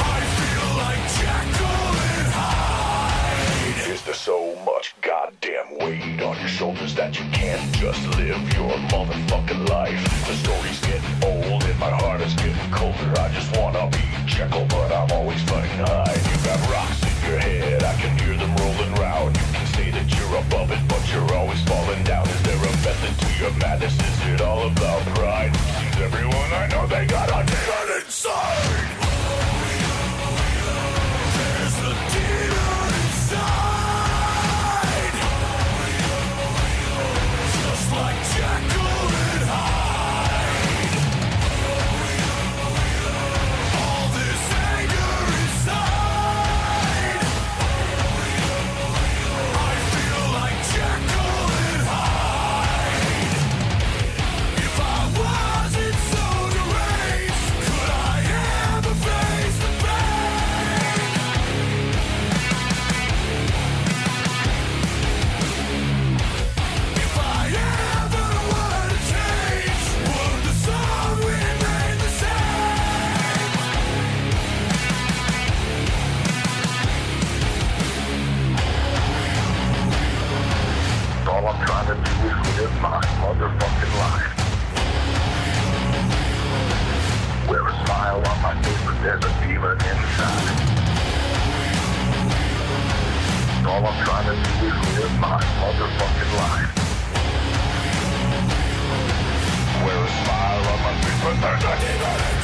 [0.02, 6.94] I feel like Jack Golden High Is there so much goddamn weight on your shoulders
[6.94, 10.02] that you can't just live your motherfuckin' life.
[10.26, 13.20] The story's getting old and my heart is getting colder.
[13.20, 16.14] I just wanna be Jekyll, but I'm always fighting high.
[16.14, 19.36] You got rocks your head, I can hear them rolling round.
[19.36, 22.28] You can say that you're above it, but you're always falling down.
[22.28, 23.94] Is there a method to your madness?
[23.94, 25.54] Is it all about pride?
[25.98, 28.99] Everyone I know they got a demon inside.
[89.02, 90.56] There's a demon inside.
[93.66, 96.70] All I'm trying to do is live my motherfucking life.
[99.84, 102.39] Wear a smile on my face, but there's a demon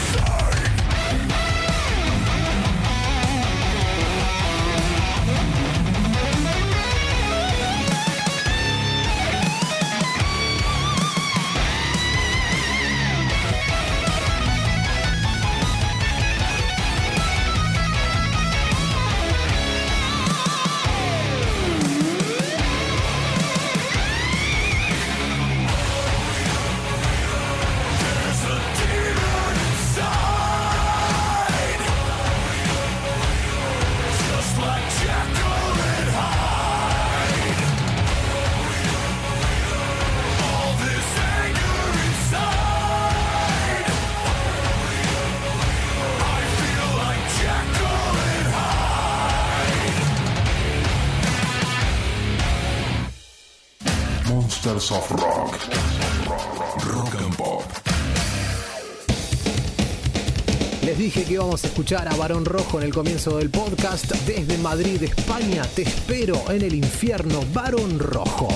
[54.67, 55.59] Of Rock.
[56.93, 57.63] Rock and Pop.
[60.85, 64.11] Les dije que íbamos a escuchar a Barón Rojo en el comienzo del podcast.
[64.27, 68.49] Desde Madrid, España, te espero en el infierno, Barón Rojo.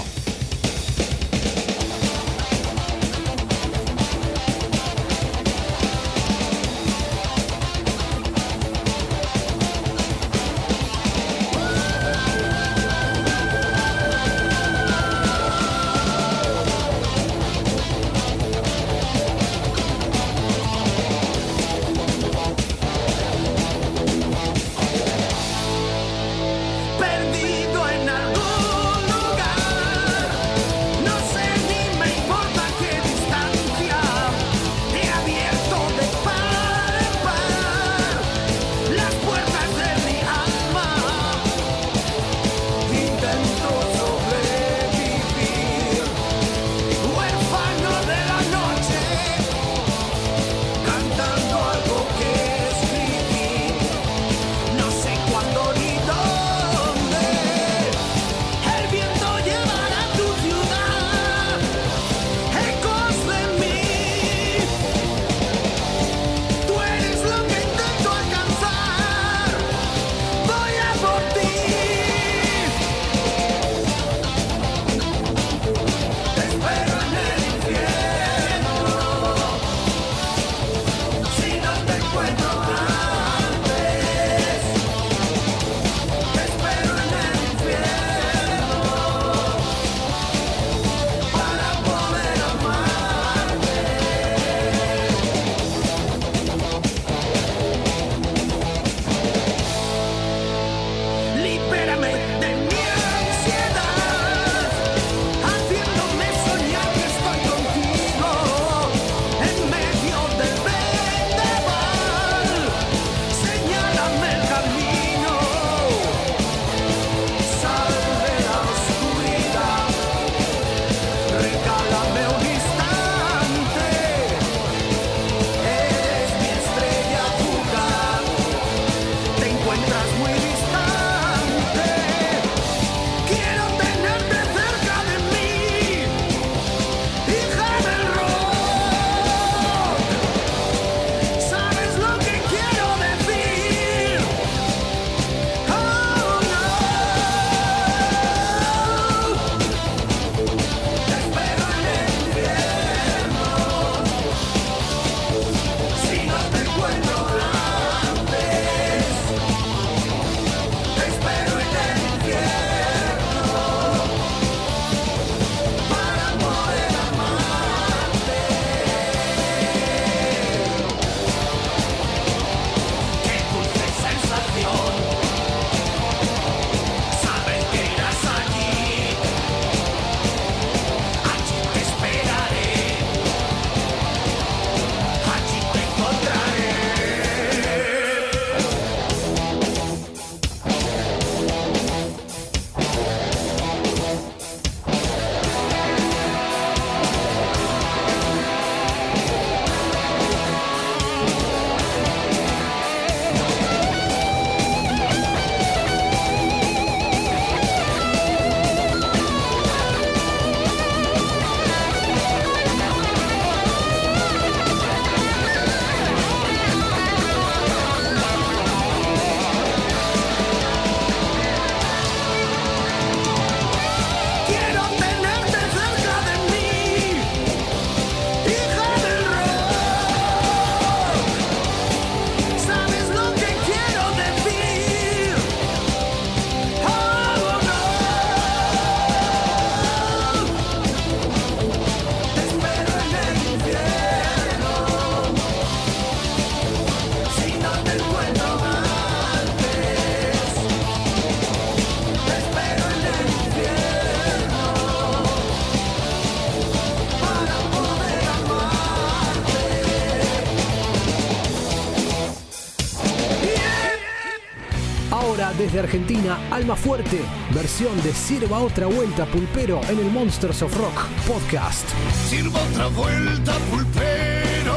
[265.80, 267.20] Argentina, Alma Fuerte,
[267.54, 271.88] versión de Sirva otra vuelta pulpero en el Monsters of Rock podcast.
[272.28, 274.76] Sirva otra vuelta, pulpero,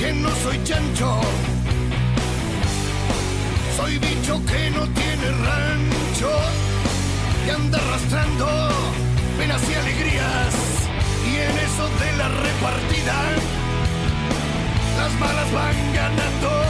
[0.00, 1.20] que no soy chancho.
[3.76, 6.30] Soy bicho que no tiene rancho,
[7.44, 8.48] que anda arrastrando
[9.38, 10.54] penas y alegrías.
[11.24, 13.14] Y en eso de la repartida,
[14.98, 16.65] las malas van ganando.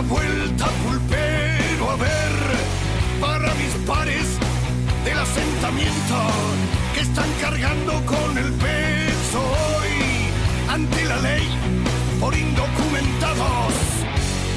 [0.00, 2.32] Otra vuelta, pulpero, a ver,
[3.20, 4.38] para mis pares
[5.04, 6.16] del asentamiento
[6.94, 11.46] que están cargando con el peso hoy ante la ley
[12.18, 13.74] por indocumentados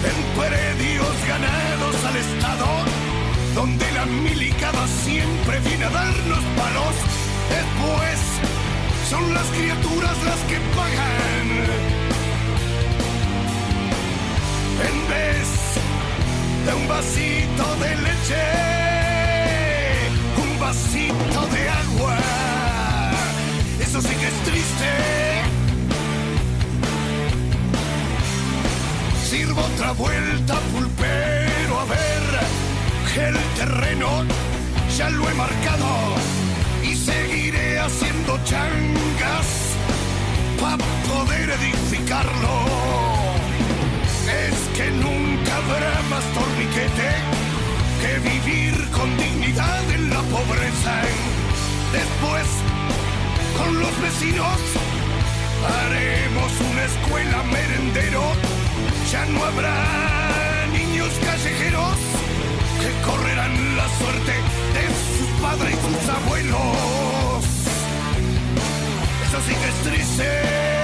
[0.08, 2.68] en predios ganados al Estado,
[3.54, 6.96] donde la milicada siempre viene a darnos palos.
[7.50, 8.20] Después
[9.10, 12.13] son las criaturas las que pagan
[14.90, 15.48] en vez
[16.66, 18.46] de un vasito de leche,
[20.44, 22.18] un vasito de agua.
[23.80, 24.92] Eso sí que es triste.
[29.30, 32.24] Sirvo otra vuelta, pulpero, a ver
[33.16, 34.10] el terreno
[34.98, 36.16] ya lo he marcado
[36.84, 39.76] y seguiré haciendo changas
[40.60, 40.78] para
[41.08, 43.13] poder edificarlo
[44.76, 47.10] que nunca habrá más torniquete
[48.02, 50.96] que vivir con dignidad en la pobreza.
[51.92, 52.48] Después,
[53.58, 54.58] con los vecinos,
[55.78, 58.24] haremos una escuela merendero.
[59.12, 61.98] Ya no habrá niños callejeros
[62.82, 64.34] que correrán la suerte
[64.76, 64.86] de
[65.18, 67.46] sus padres y sus abuelos.
[69.28, 70.83] Eso sí que es triste.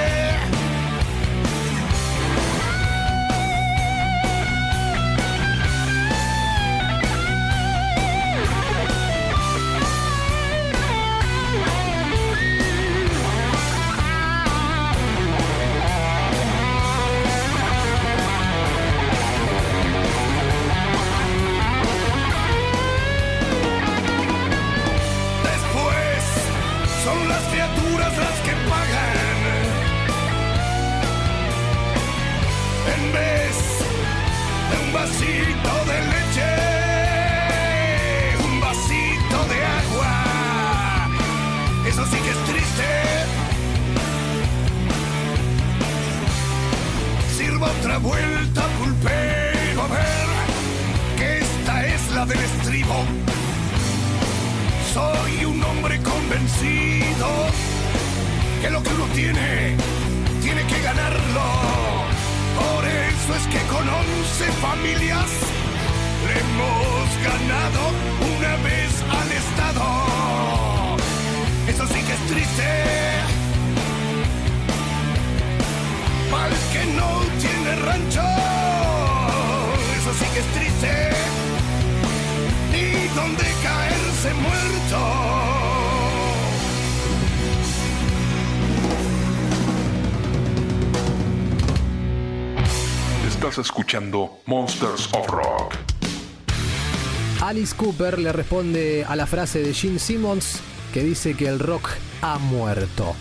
[48.00, 50.28] Vuelta, pulpero, a ver,
[51.18, 52.96] que esta es la del estribo.
[54.94, 57.28] Soy un hombre convencido
[58.62, 59.76] que lo que uno tiene,
[60.42, 61.48] tiene que ganarlo.
[62.60, 65.30] Por eso es que con once familias
[66.28, 67.82] le hemos ganado
[68.38, 69.86] una vez al Estado.
[71.68, 73.39] Eso sí que es triste.
[76.50, 78.22] Mal que no tiene rancho.
[79.98, 81.10] Eso sí que es triste
[82.72, 85.00] ni donde caerse muerto.
[93.28, 95.76] Estás escuchando Monsters of Rock.
[97.42, 100.60] Alice Cooper le responde a la frase de Gene Simmons
[100.94, 101.90] que dice que el rock
[102.22, 103.16] ha muerto.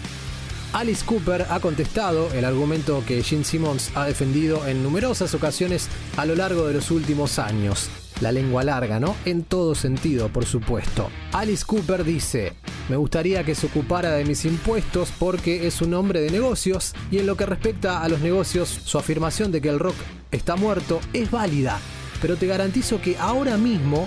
[0.78, 6.24] Alice Cooper ha contestado el argumento que Gene Simmons ha defendido en numerosas ocasiones a
[6.24, 7.90] lo largo de los últimos años.
[8.20, 9.16] La lengua larga, ¿no?
[9.24, 11.10] En todo sentido, por supuesto.
[11.32, 12.52] Alice Cooper dice,
[12.88, 17.18] me gustaría que se ocupara de mis impuestos porque es un hombre de negocios y
[17.18, 19.96] en lo que respecta a los negocios, su afirmación de que el rock
[20.30, 21.80] está muerto es válida,
[22.22, 24.06] pero te garantizo que ahora mismo,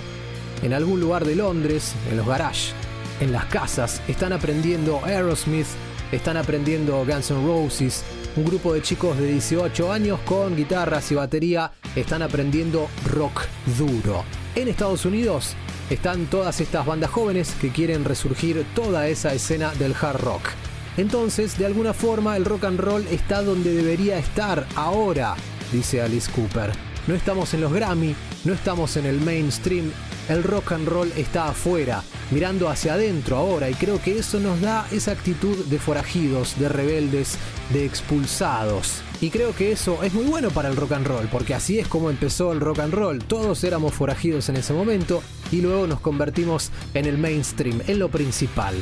[0.62, 2.72] en algún lugar de Londres, en los garages,
[3.20, 5.66] en las casas, están aprendiendo Aerosmith,
[6.12, 8.04] están aprendiendo Guns N' Roses,
[8.36, 13.42] un grupo de chicos de 18 años con guitarras y batería están aprendiendo rock
[13.78, 14.24] duro.
[14.54, 15.56] En Estados Unidos
[15.90, 20.48] están todas estas bandas jóvenes que quieren resurgir toda esa escena del hard rock.
[20.96, 25.34] Entonces, de alguna forma, el rock and roll está donde debería estar ahora,
[25.72, 26.70] dice Alice Cooper.
[27.06, 28.14] No estamos en los Grammy,
[28.44, 29.90] no estamos en el mainstream,
[30.28, 34.60] el rock and roll está afuera, mirando hacia adentro ahora y creo que eso nos
[34.60, 37.38] da esa actitud de forajidos, de rebeldes,
[37.72, 39.02] de expulsados.
[39.20, 41.86] Y creo que eso es muy bueno para el rock and roll, porque así es
[41.86, 43.18] como empezó el rock and roll.
[43.20, 45.22] Todos éramos forajidos en ese momento
[45.52, 48.74] y luego nos convertimos en el mainstream, en lo principal.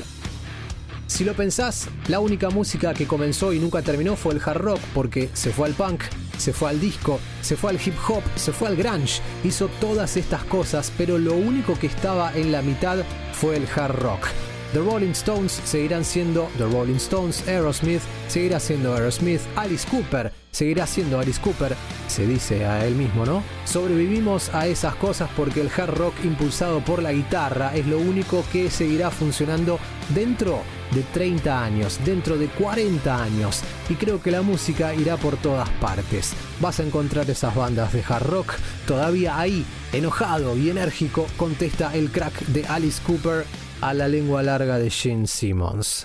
[1.07, 4.81] Si lo pensás, la única música que comenzó y nunca terminó fue el hard rock,
[4.95, 6.05] porque se fue al punk,
[6.41, 10.17] se fue al disco, se fue al hip hop, se fue al grunge, hizo todas
[10.17, 14.27] estas cosas, pero lo único que estaba en la mitad fue el hard rock.
[14.73, 20.87] The Rolling Stones seguirán siendo The Rolling Stones, Aerosmith seguirá siendo Aerosmith, Alice Cooper seguirá
[20.87, 21.77] siendo Alice Cooper,
[22.09, 23.43] se dice a él mismo, ¿no?
[23.65, 28.45] Sobrevivimos a esas cosas porque el hard rock impulsado por la guitarra es lo único
[28.53, 29.79] que seguirá funcionando
[30.15, 30.63] dentro
[30.93, 35.69] de 30 años, dentro de 40 años, y creo que la música irá por todas
[35.81, 36.33] partes.
[36.61, 38.55] Vas a encontrar esas bandas de hard rock
[38.87, 43.45] todavía ahí, enojado y enérgico, contesta el crack de Alice Cooper
[43.81, 46.05] a la lengua larga de Gene Simmons.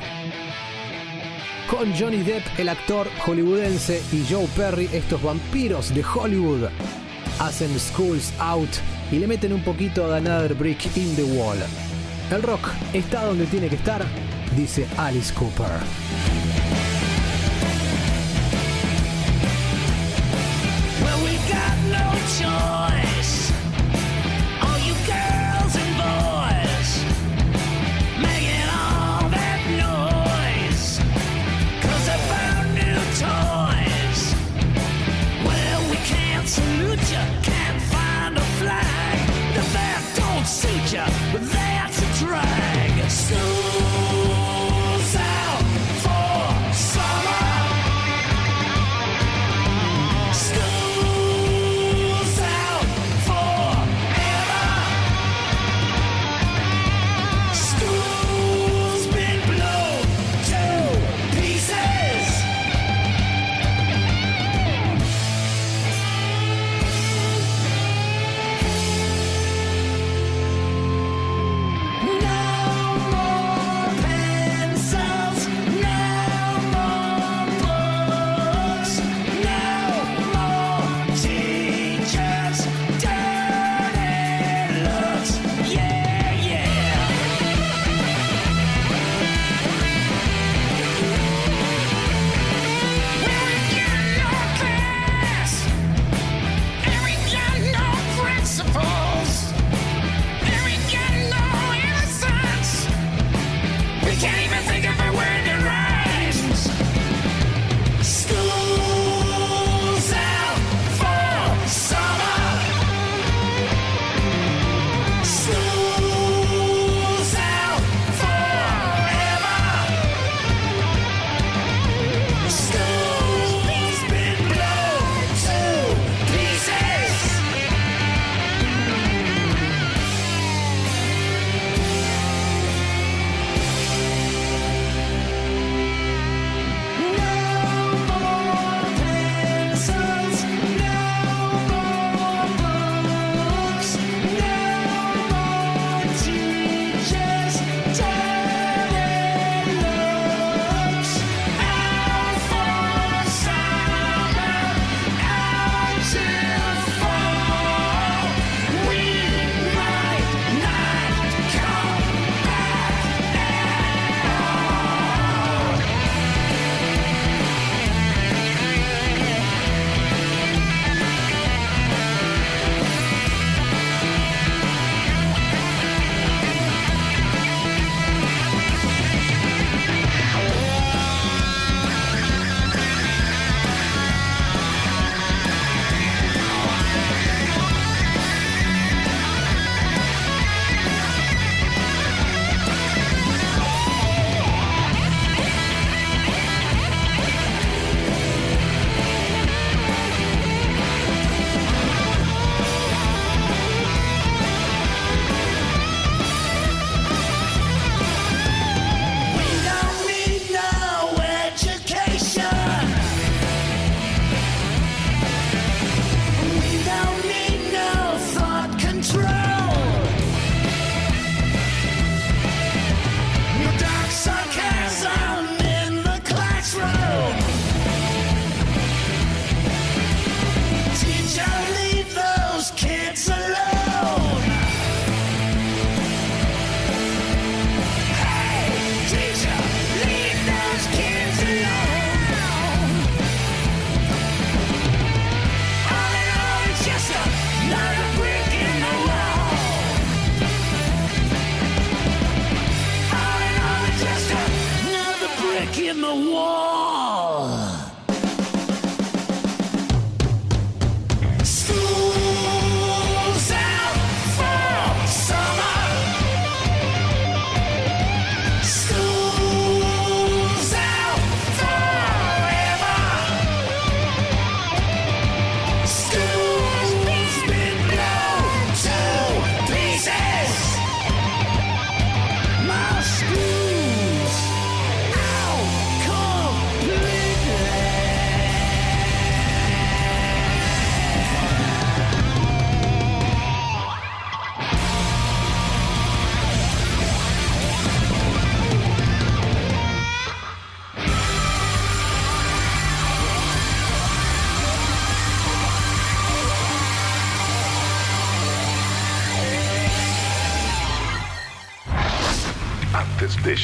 [1.69, 6.69] Con Johnny Depp, el actor hollywoodense, y Joe Perry, estos vampiros de Hollywood,
[7.39, 8.69] hacen Schools Out
[9.11, 11.57] y le meten un poquito de Another Brick in the Wall.
[12.31, 14.05] El rock está donde tiene que estar,
[14.55, 15.83] dice Alice Cooper.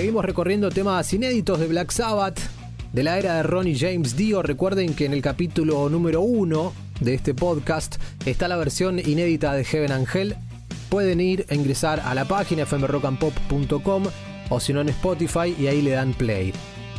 [0.00, 2.40] Seguimos recorriendo temas inéditos de Black Sabbath,
[2.90, 4.40] de la era de Ronnie James Dio.
[4.40, 9.62] Recuerden que en el capítulo número uno de este podcast está la versión inédita de
[9.62, 10.36] Heaven Angel.
[10.88, 14.04] Pueden ir a ingresar a la página fmrockandpop.com
[14.48, 16.54] o si no en Spotify y ahí le dan play.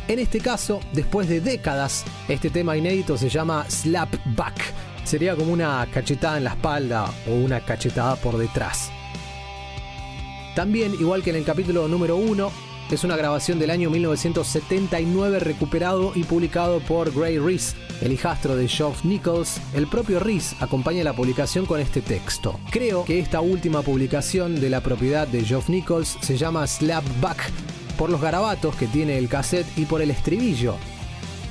[0.06, 4.54] En este caso, después de décadas, este tema inédito se llama Slap Back.
[5.02, 8.92] Sería como una cachetada en la espalda o una cachetada por detrás.
[10.54, 12.52] También, igual que en el capítulo número 1,
[12.92, 18.68] es una grabación del año 1979 recuperado y publicado por Gray Reese, el hijastro de
[18.68, 19.62] Geoff Nichols.
[19.72, 22.60] El propio Reese acompaña la publicación con este texto.
[22.70, 27.50] Creo que esta última publicación de la propiedad de Geoff Nichols se llama Slap Back
[27.96, 30.76] por los garabatos que tiene el cassette y por el estribillo.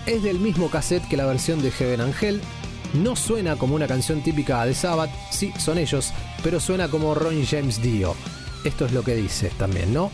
[0.06, 2.40] Es del mismo cassette que la versión de Heaven Angel.
[2.94, 6.14] No suena como una canción típica de Sabbath, sí, son ellos,
[6.44, 8.16] pero suena como Ronnie James Dio.
[8.64, 10.12] Esto es lo que dice también, ¿no?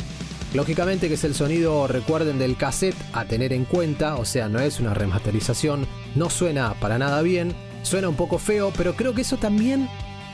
[0.53, 4.59] Lógicamente que es el sonido, recuerden, del cassette a tener en cuenta, o sea, no
[4.59, 7.53] es una remasterización, no suena para nada bien,
[7.83, 9.89] suena un poco feo, pero creo que eso también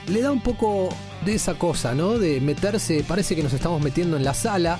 [0.07, 0.89] le da un poco
[1.25, 2.19] de esa cosa, ¿no?
[2.19, 4.77] De meterse, parece que nos estamos metiendo en la sala,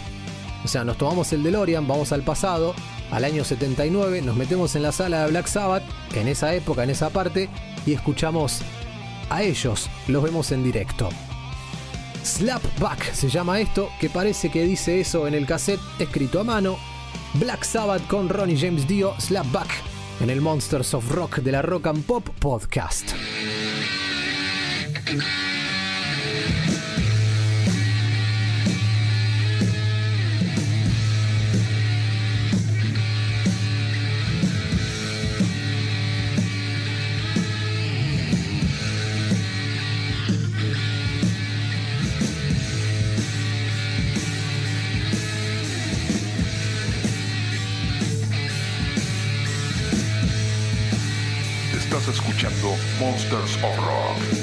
[0.64, 2.76] o sea, nos tomamos el DeLorean, vamos al pasado,
[3.12, 5.84] al año 79, nos metemos en la sala de Black Sabbath,
[6.14, 7.50] en esa época, en esa parte,
[7.86, 8.62] y escuchamos
[9.30, 11.10] a ellos, los vemos en directo.
[12.24, 16.78] Slapback se llama esto, que parece que dice eso en el cassette escrito a mano.
[17.36, 19.70] Black Sabbath con Ronnie James Dio, Slapback,
[20.22, 23.14] en el Monsters of Rock de la Rock and Pop Podcast.
[53.04, 54.43] Monsters of Rock.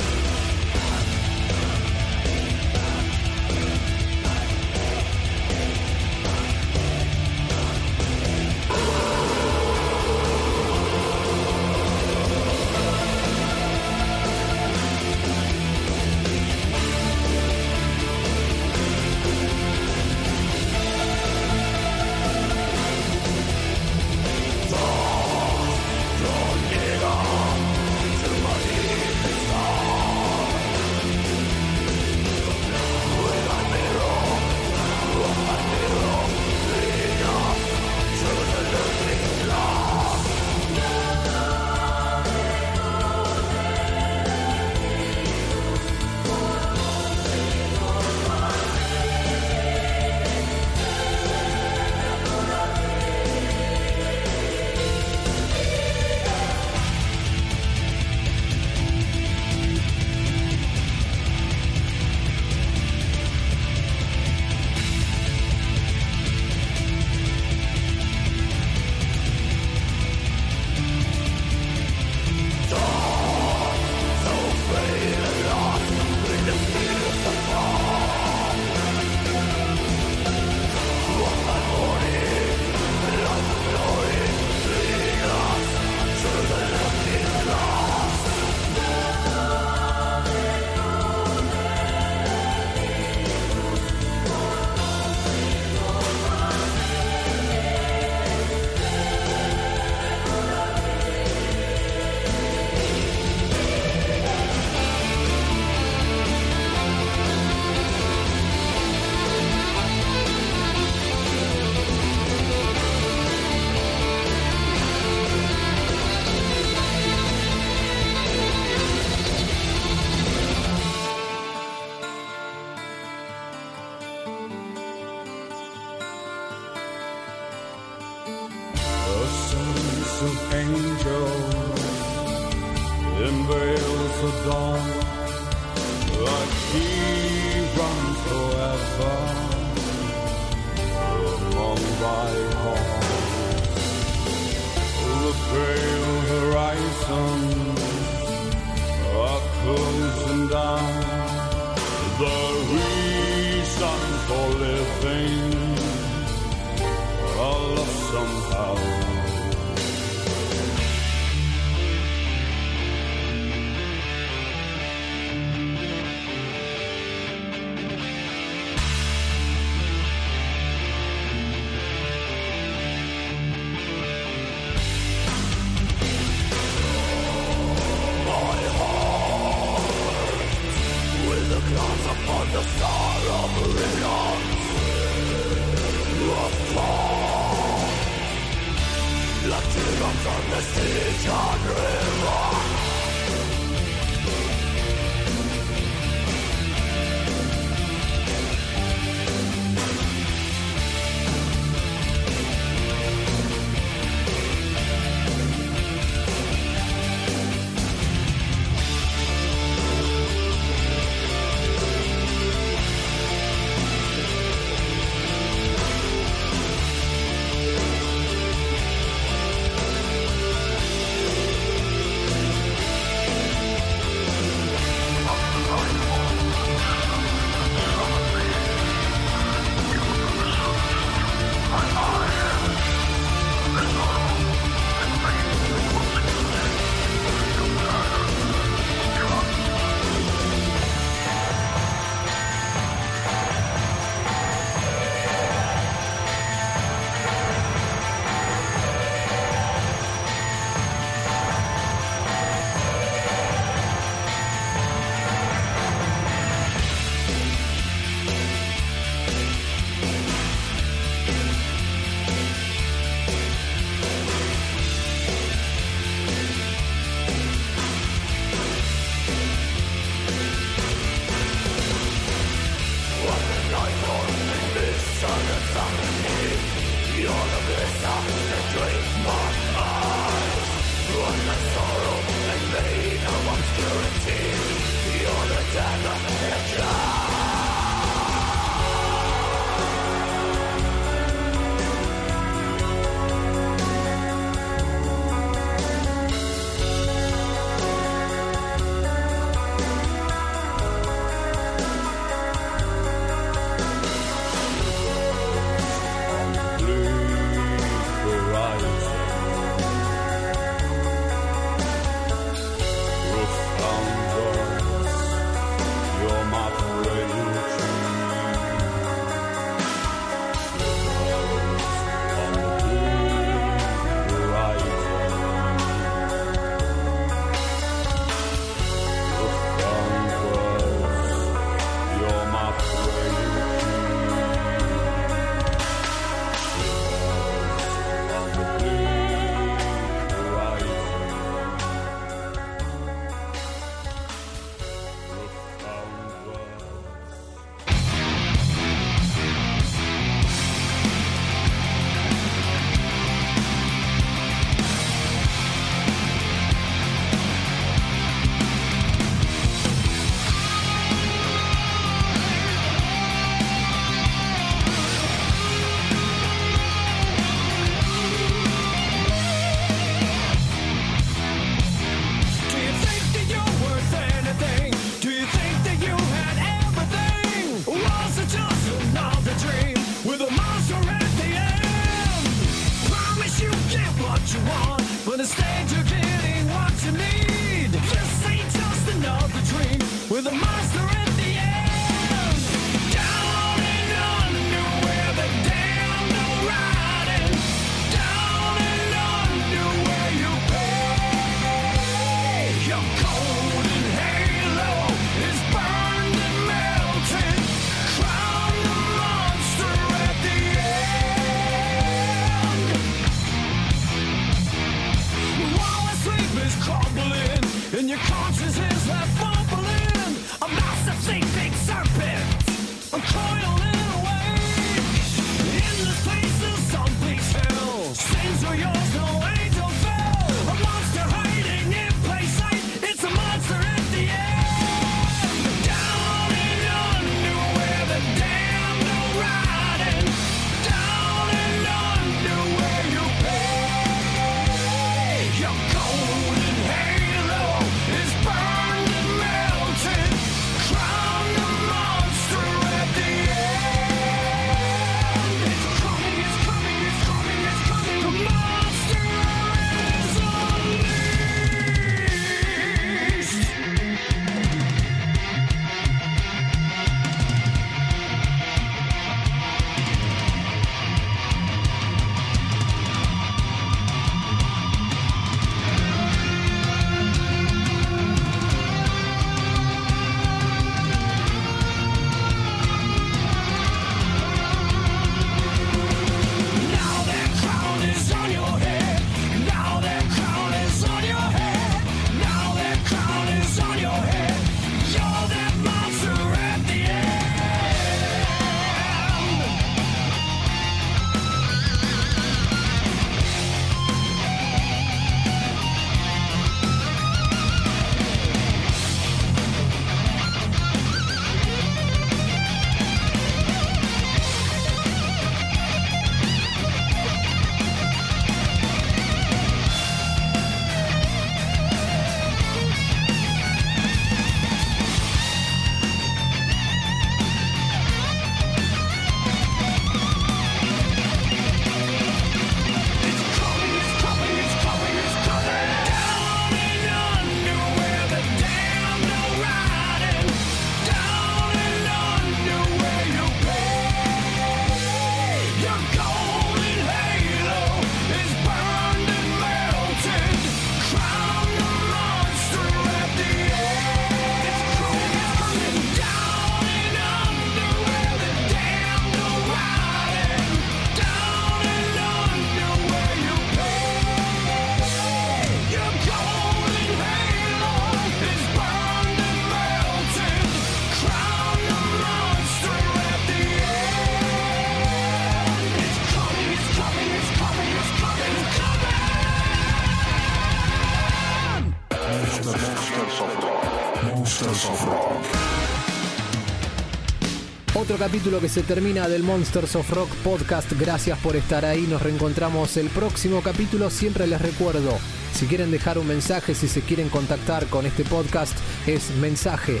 [588.14, 590.92] Otro capítulo que se termina del Monsters of Rock podcast.
[590.92, 592.02] Gracias por estar ahí.
[592.02, 594.08] Nos reencontramos el próximo capítulo.
[594.08, 595.18] Siempre les recuerdo,
[595.52, 598.72] si quieren dejar un mensaje, si se quieren contactar con este podcast,
[599.08, 600.00] es mensaje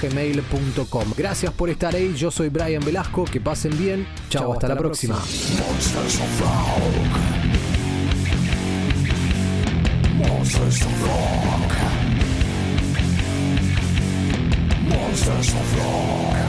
[0.00, 1.12] gmail.com.
[1.16, 2.14] Gracias por estar ahí.
[2.14, 3.24] Yo soy Brian Velasco.
[3.24, 4.06] Que pasen bien.
[4.30, 5.16] Chao, hasta, la, próxima.
[5.16, 7.18] Monsters of Rock.
[10.14, 11.97] Monsters of Rock.
[15.28, 16.47] Monsters of Rock.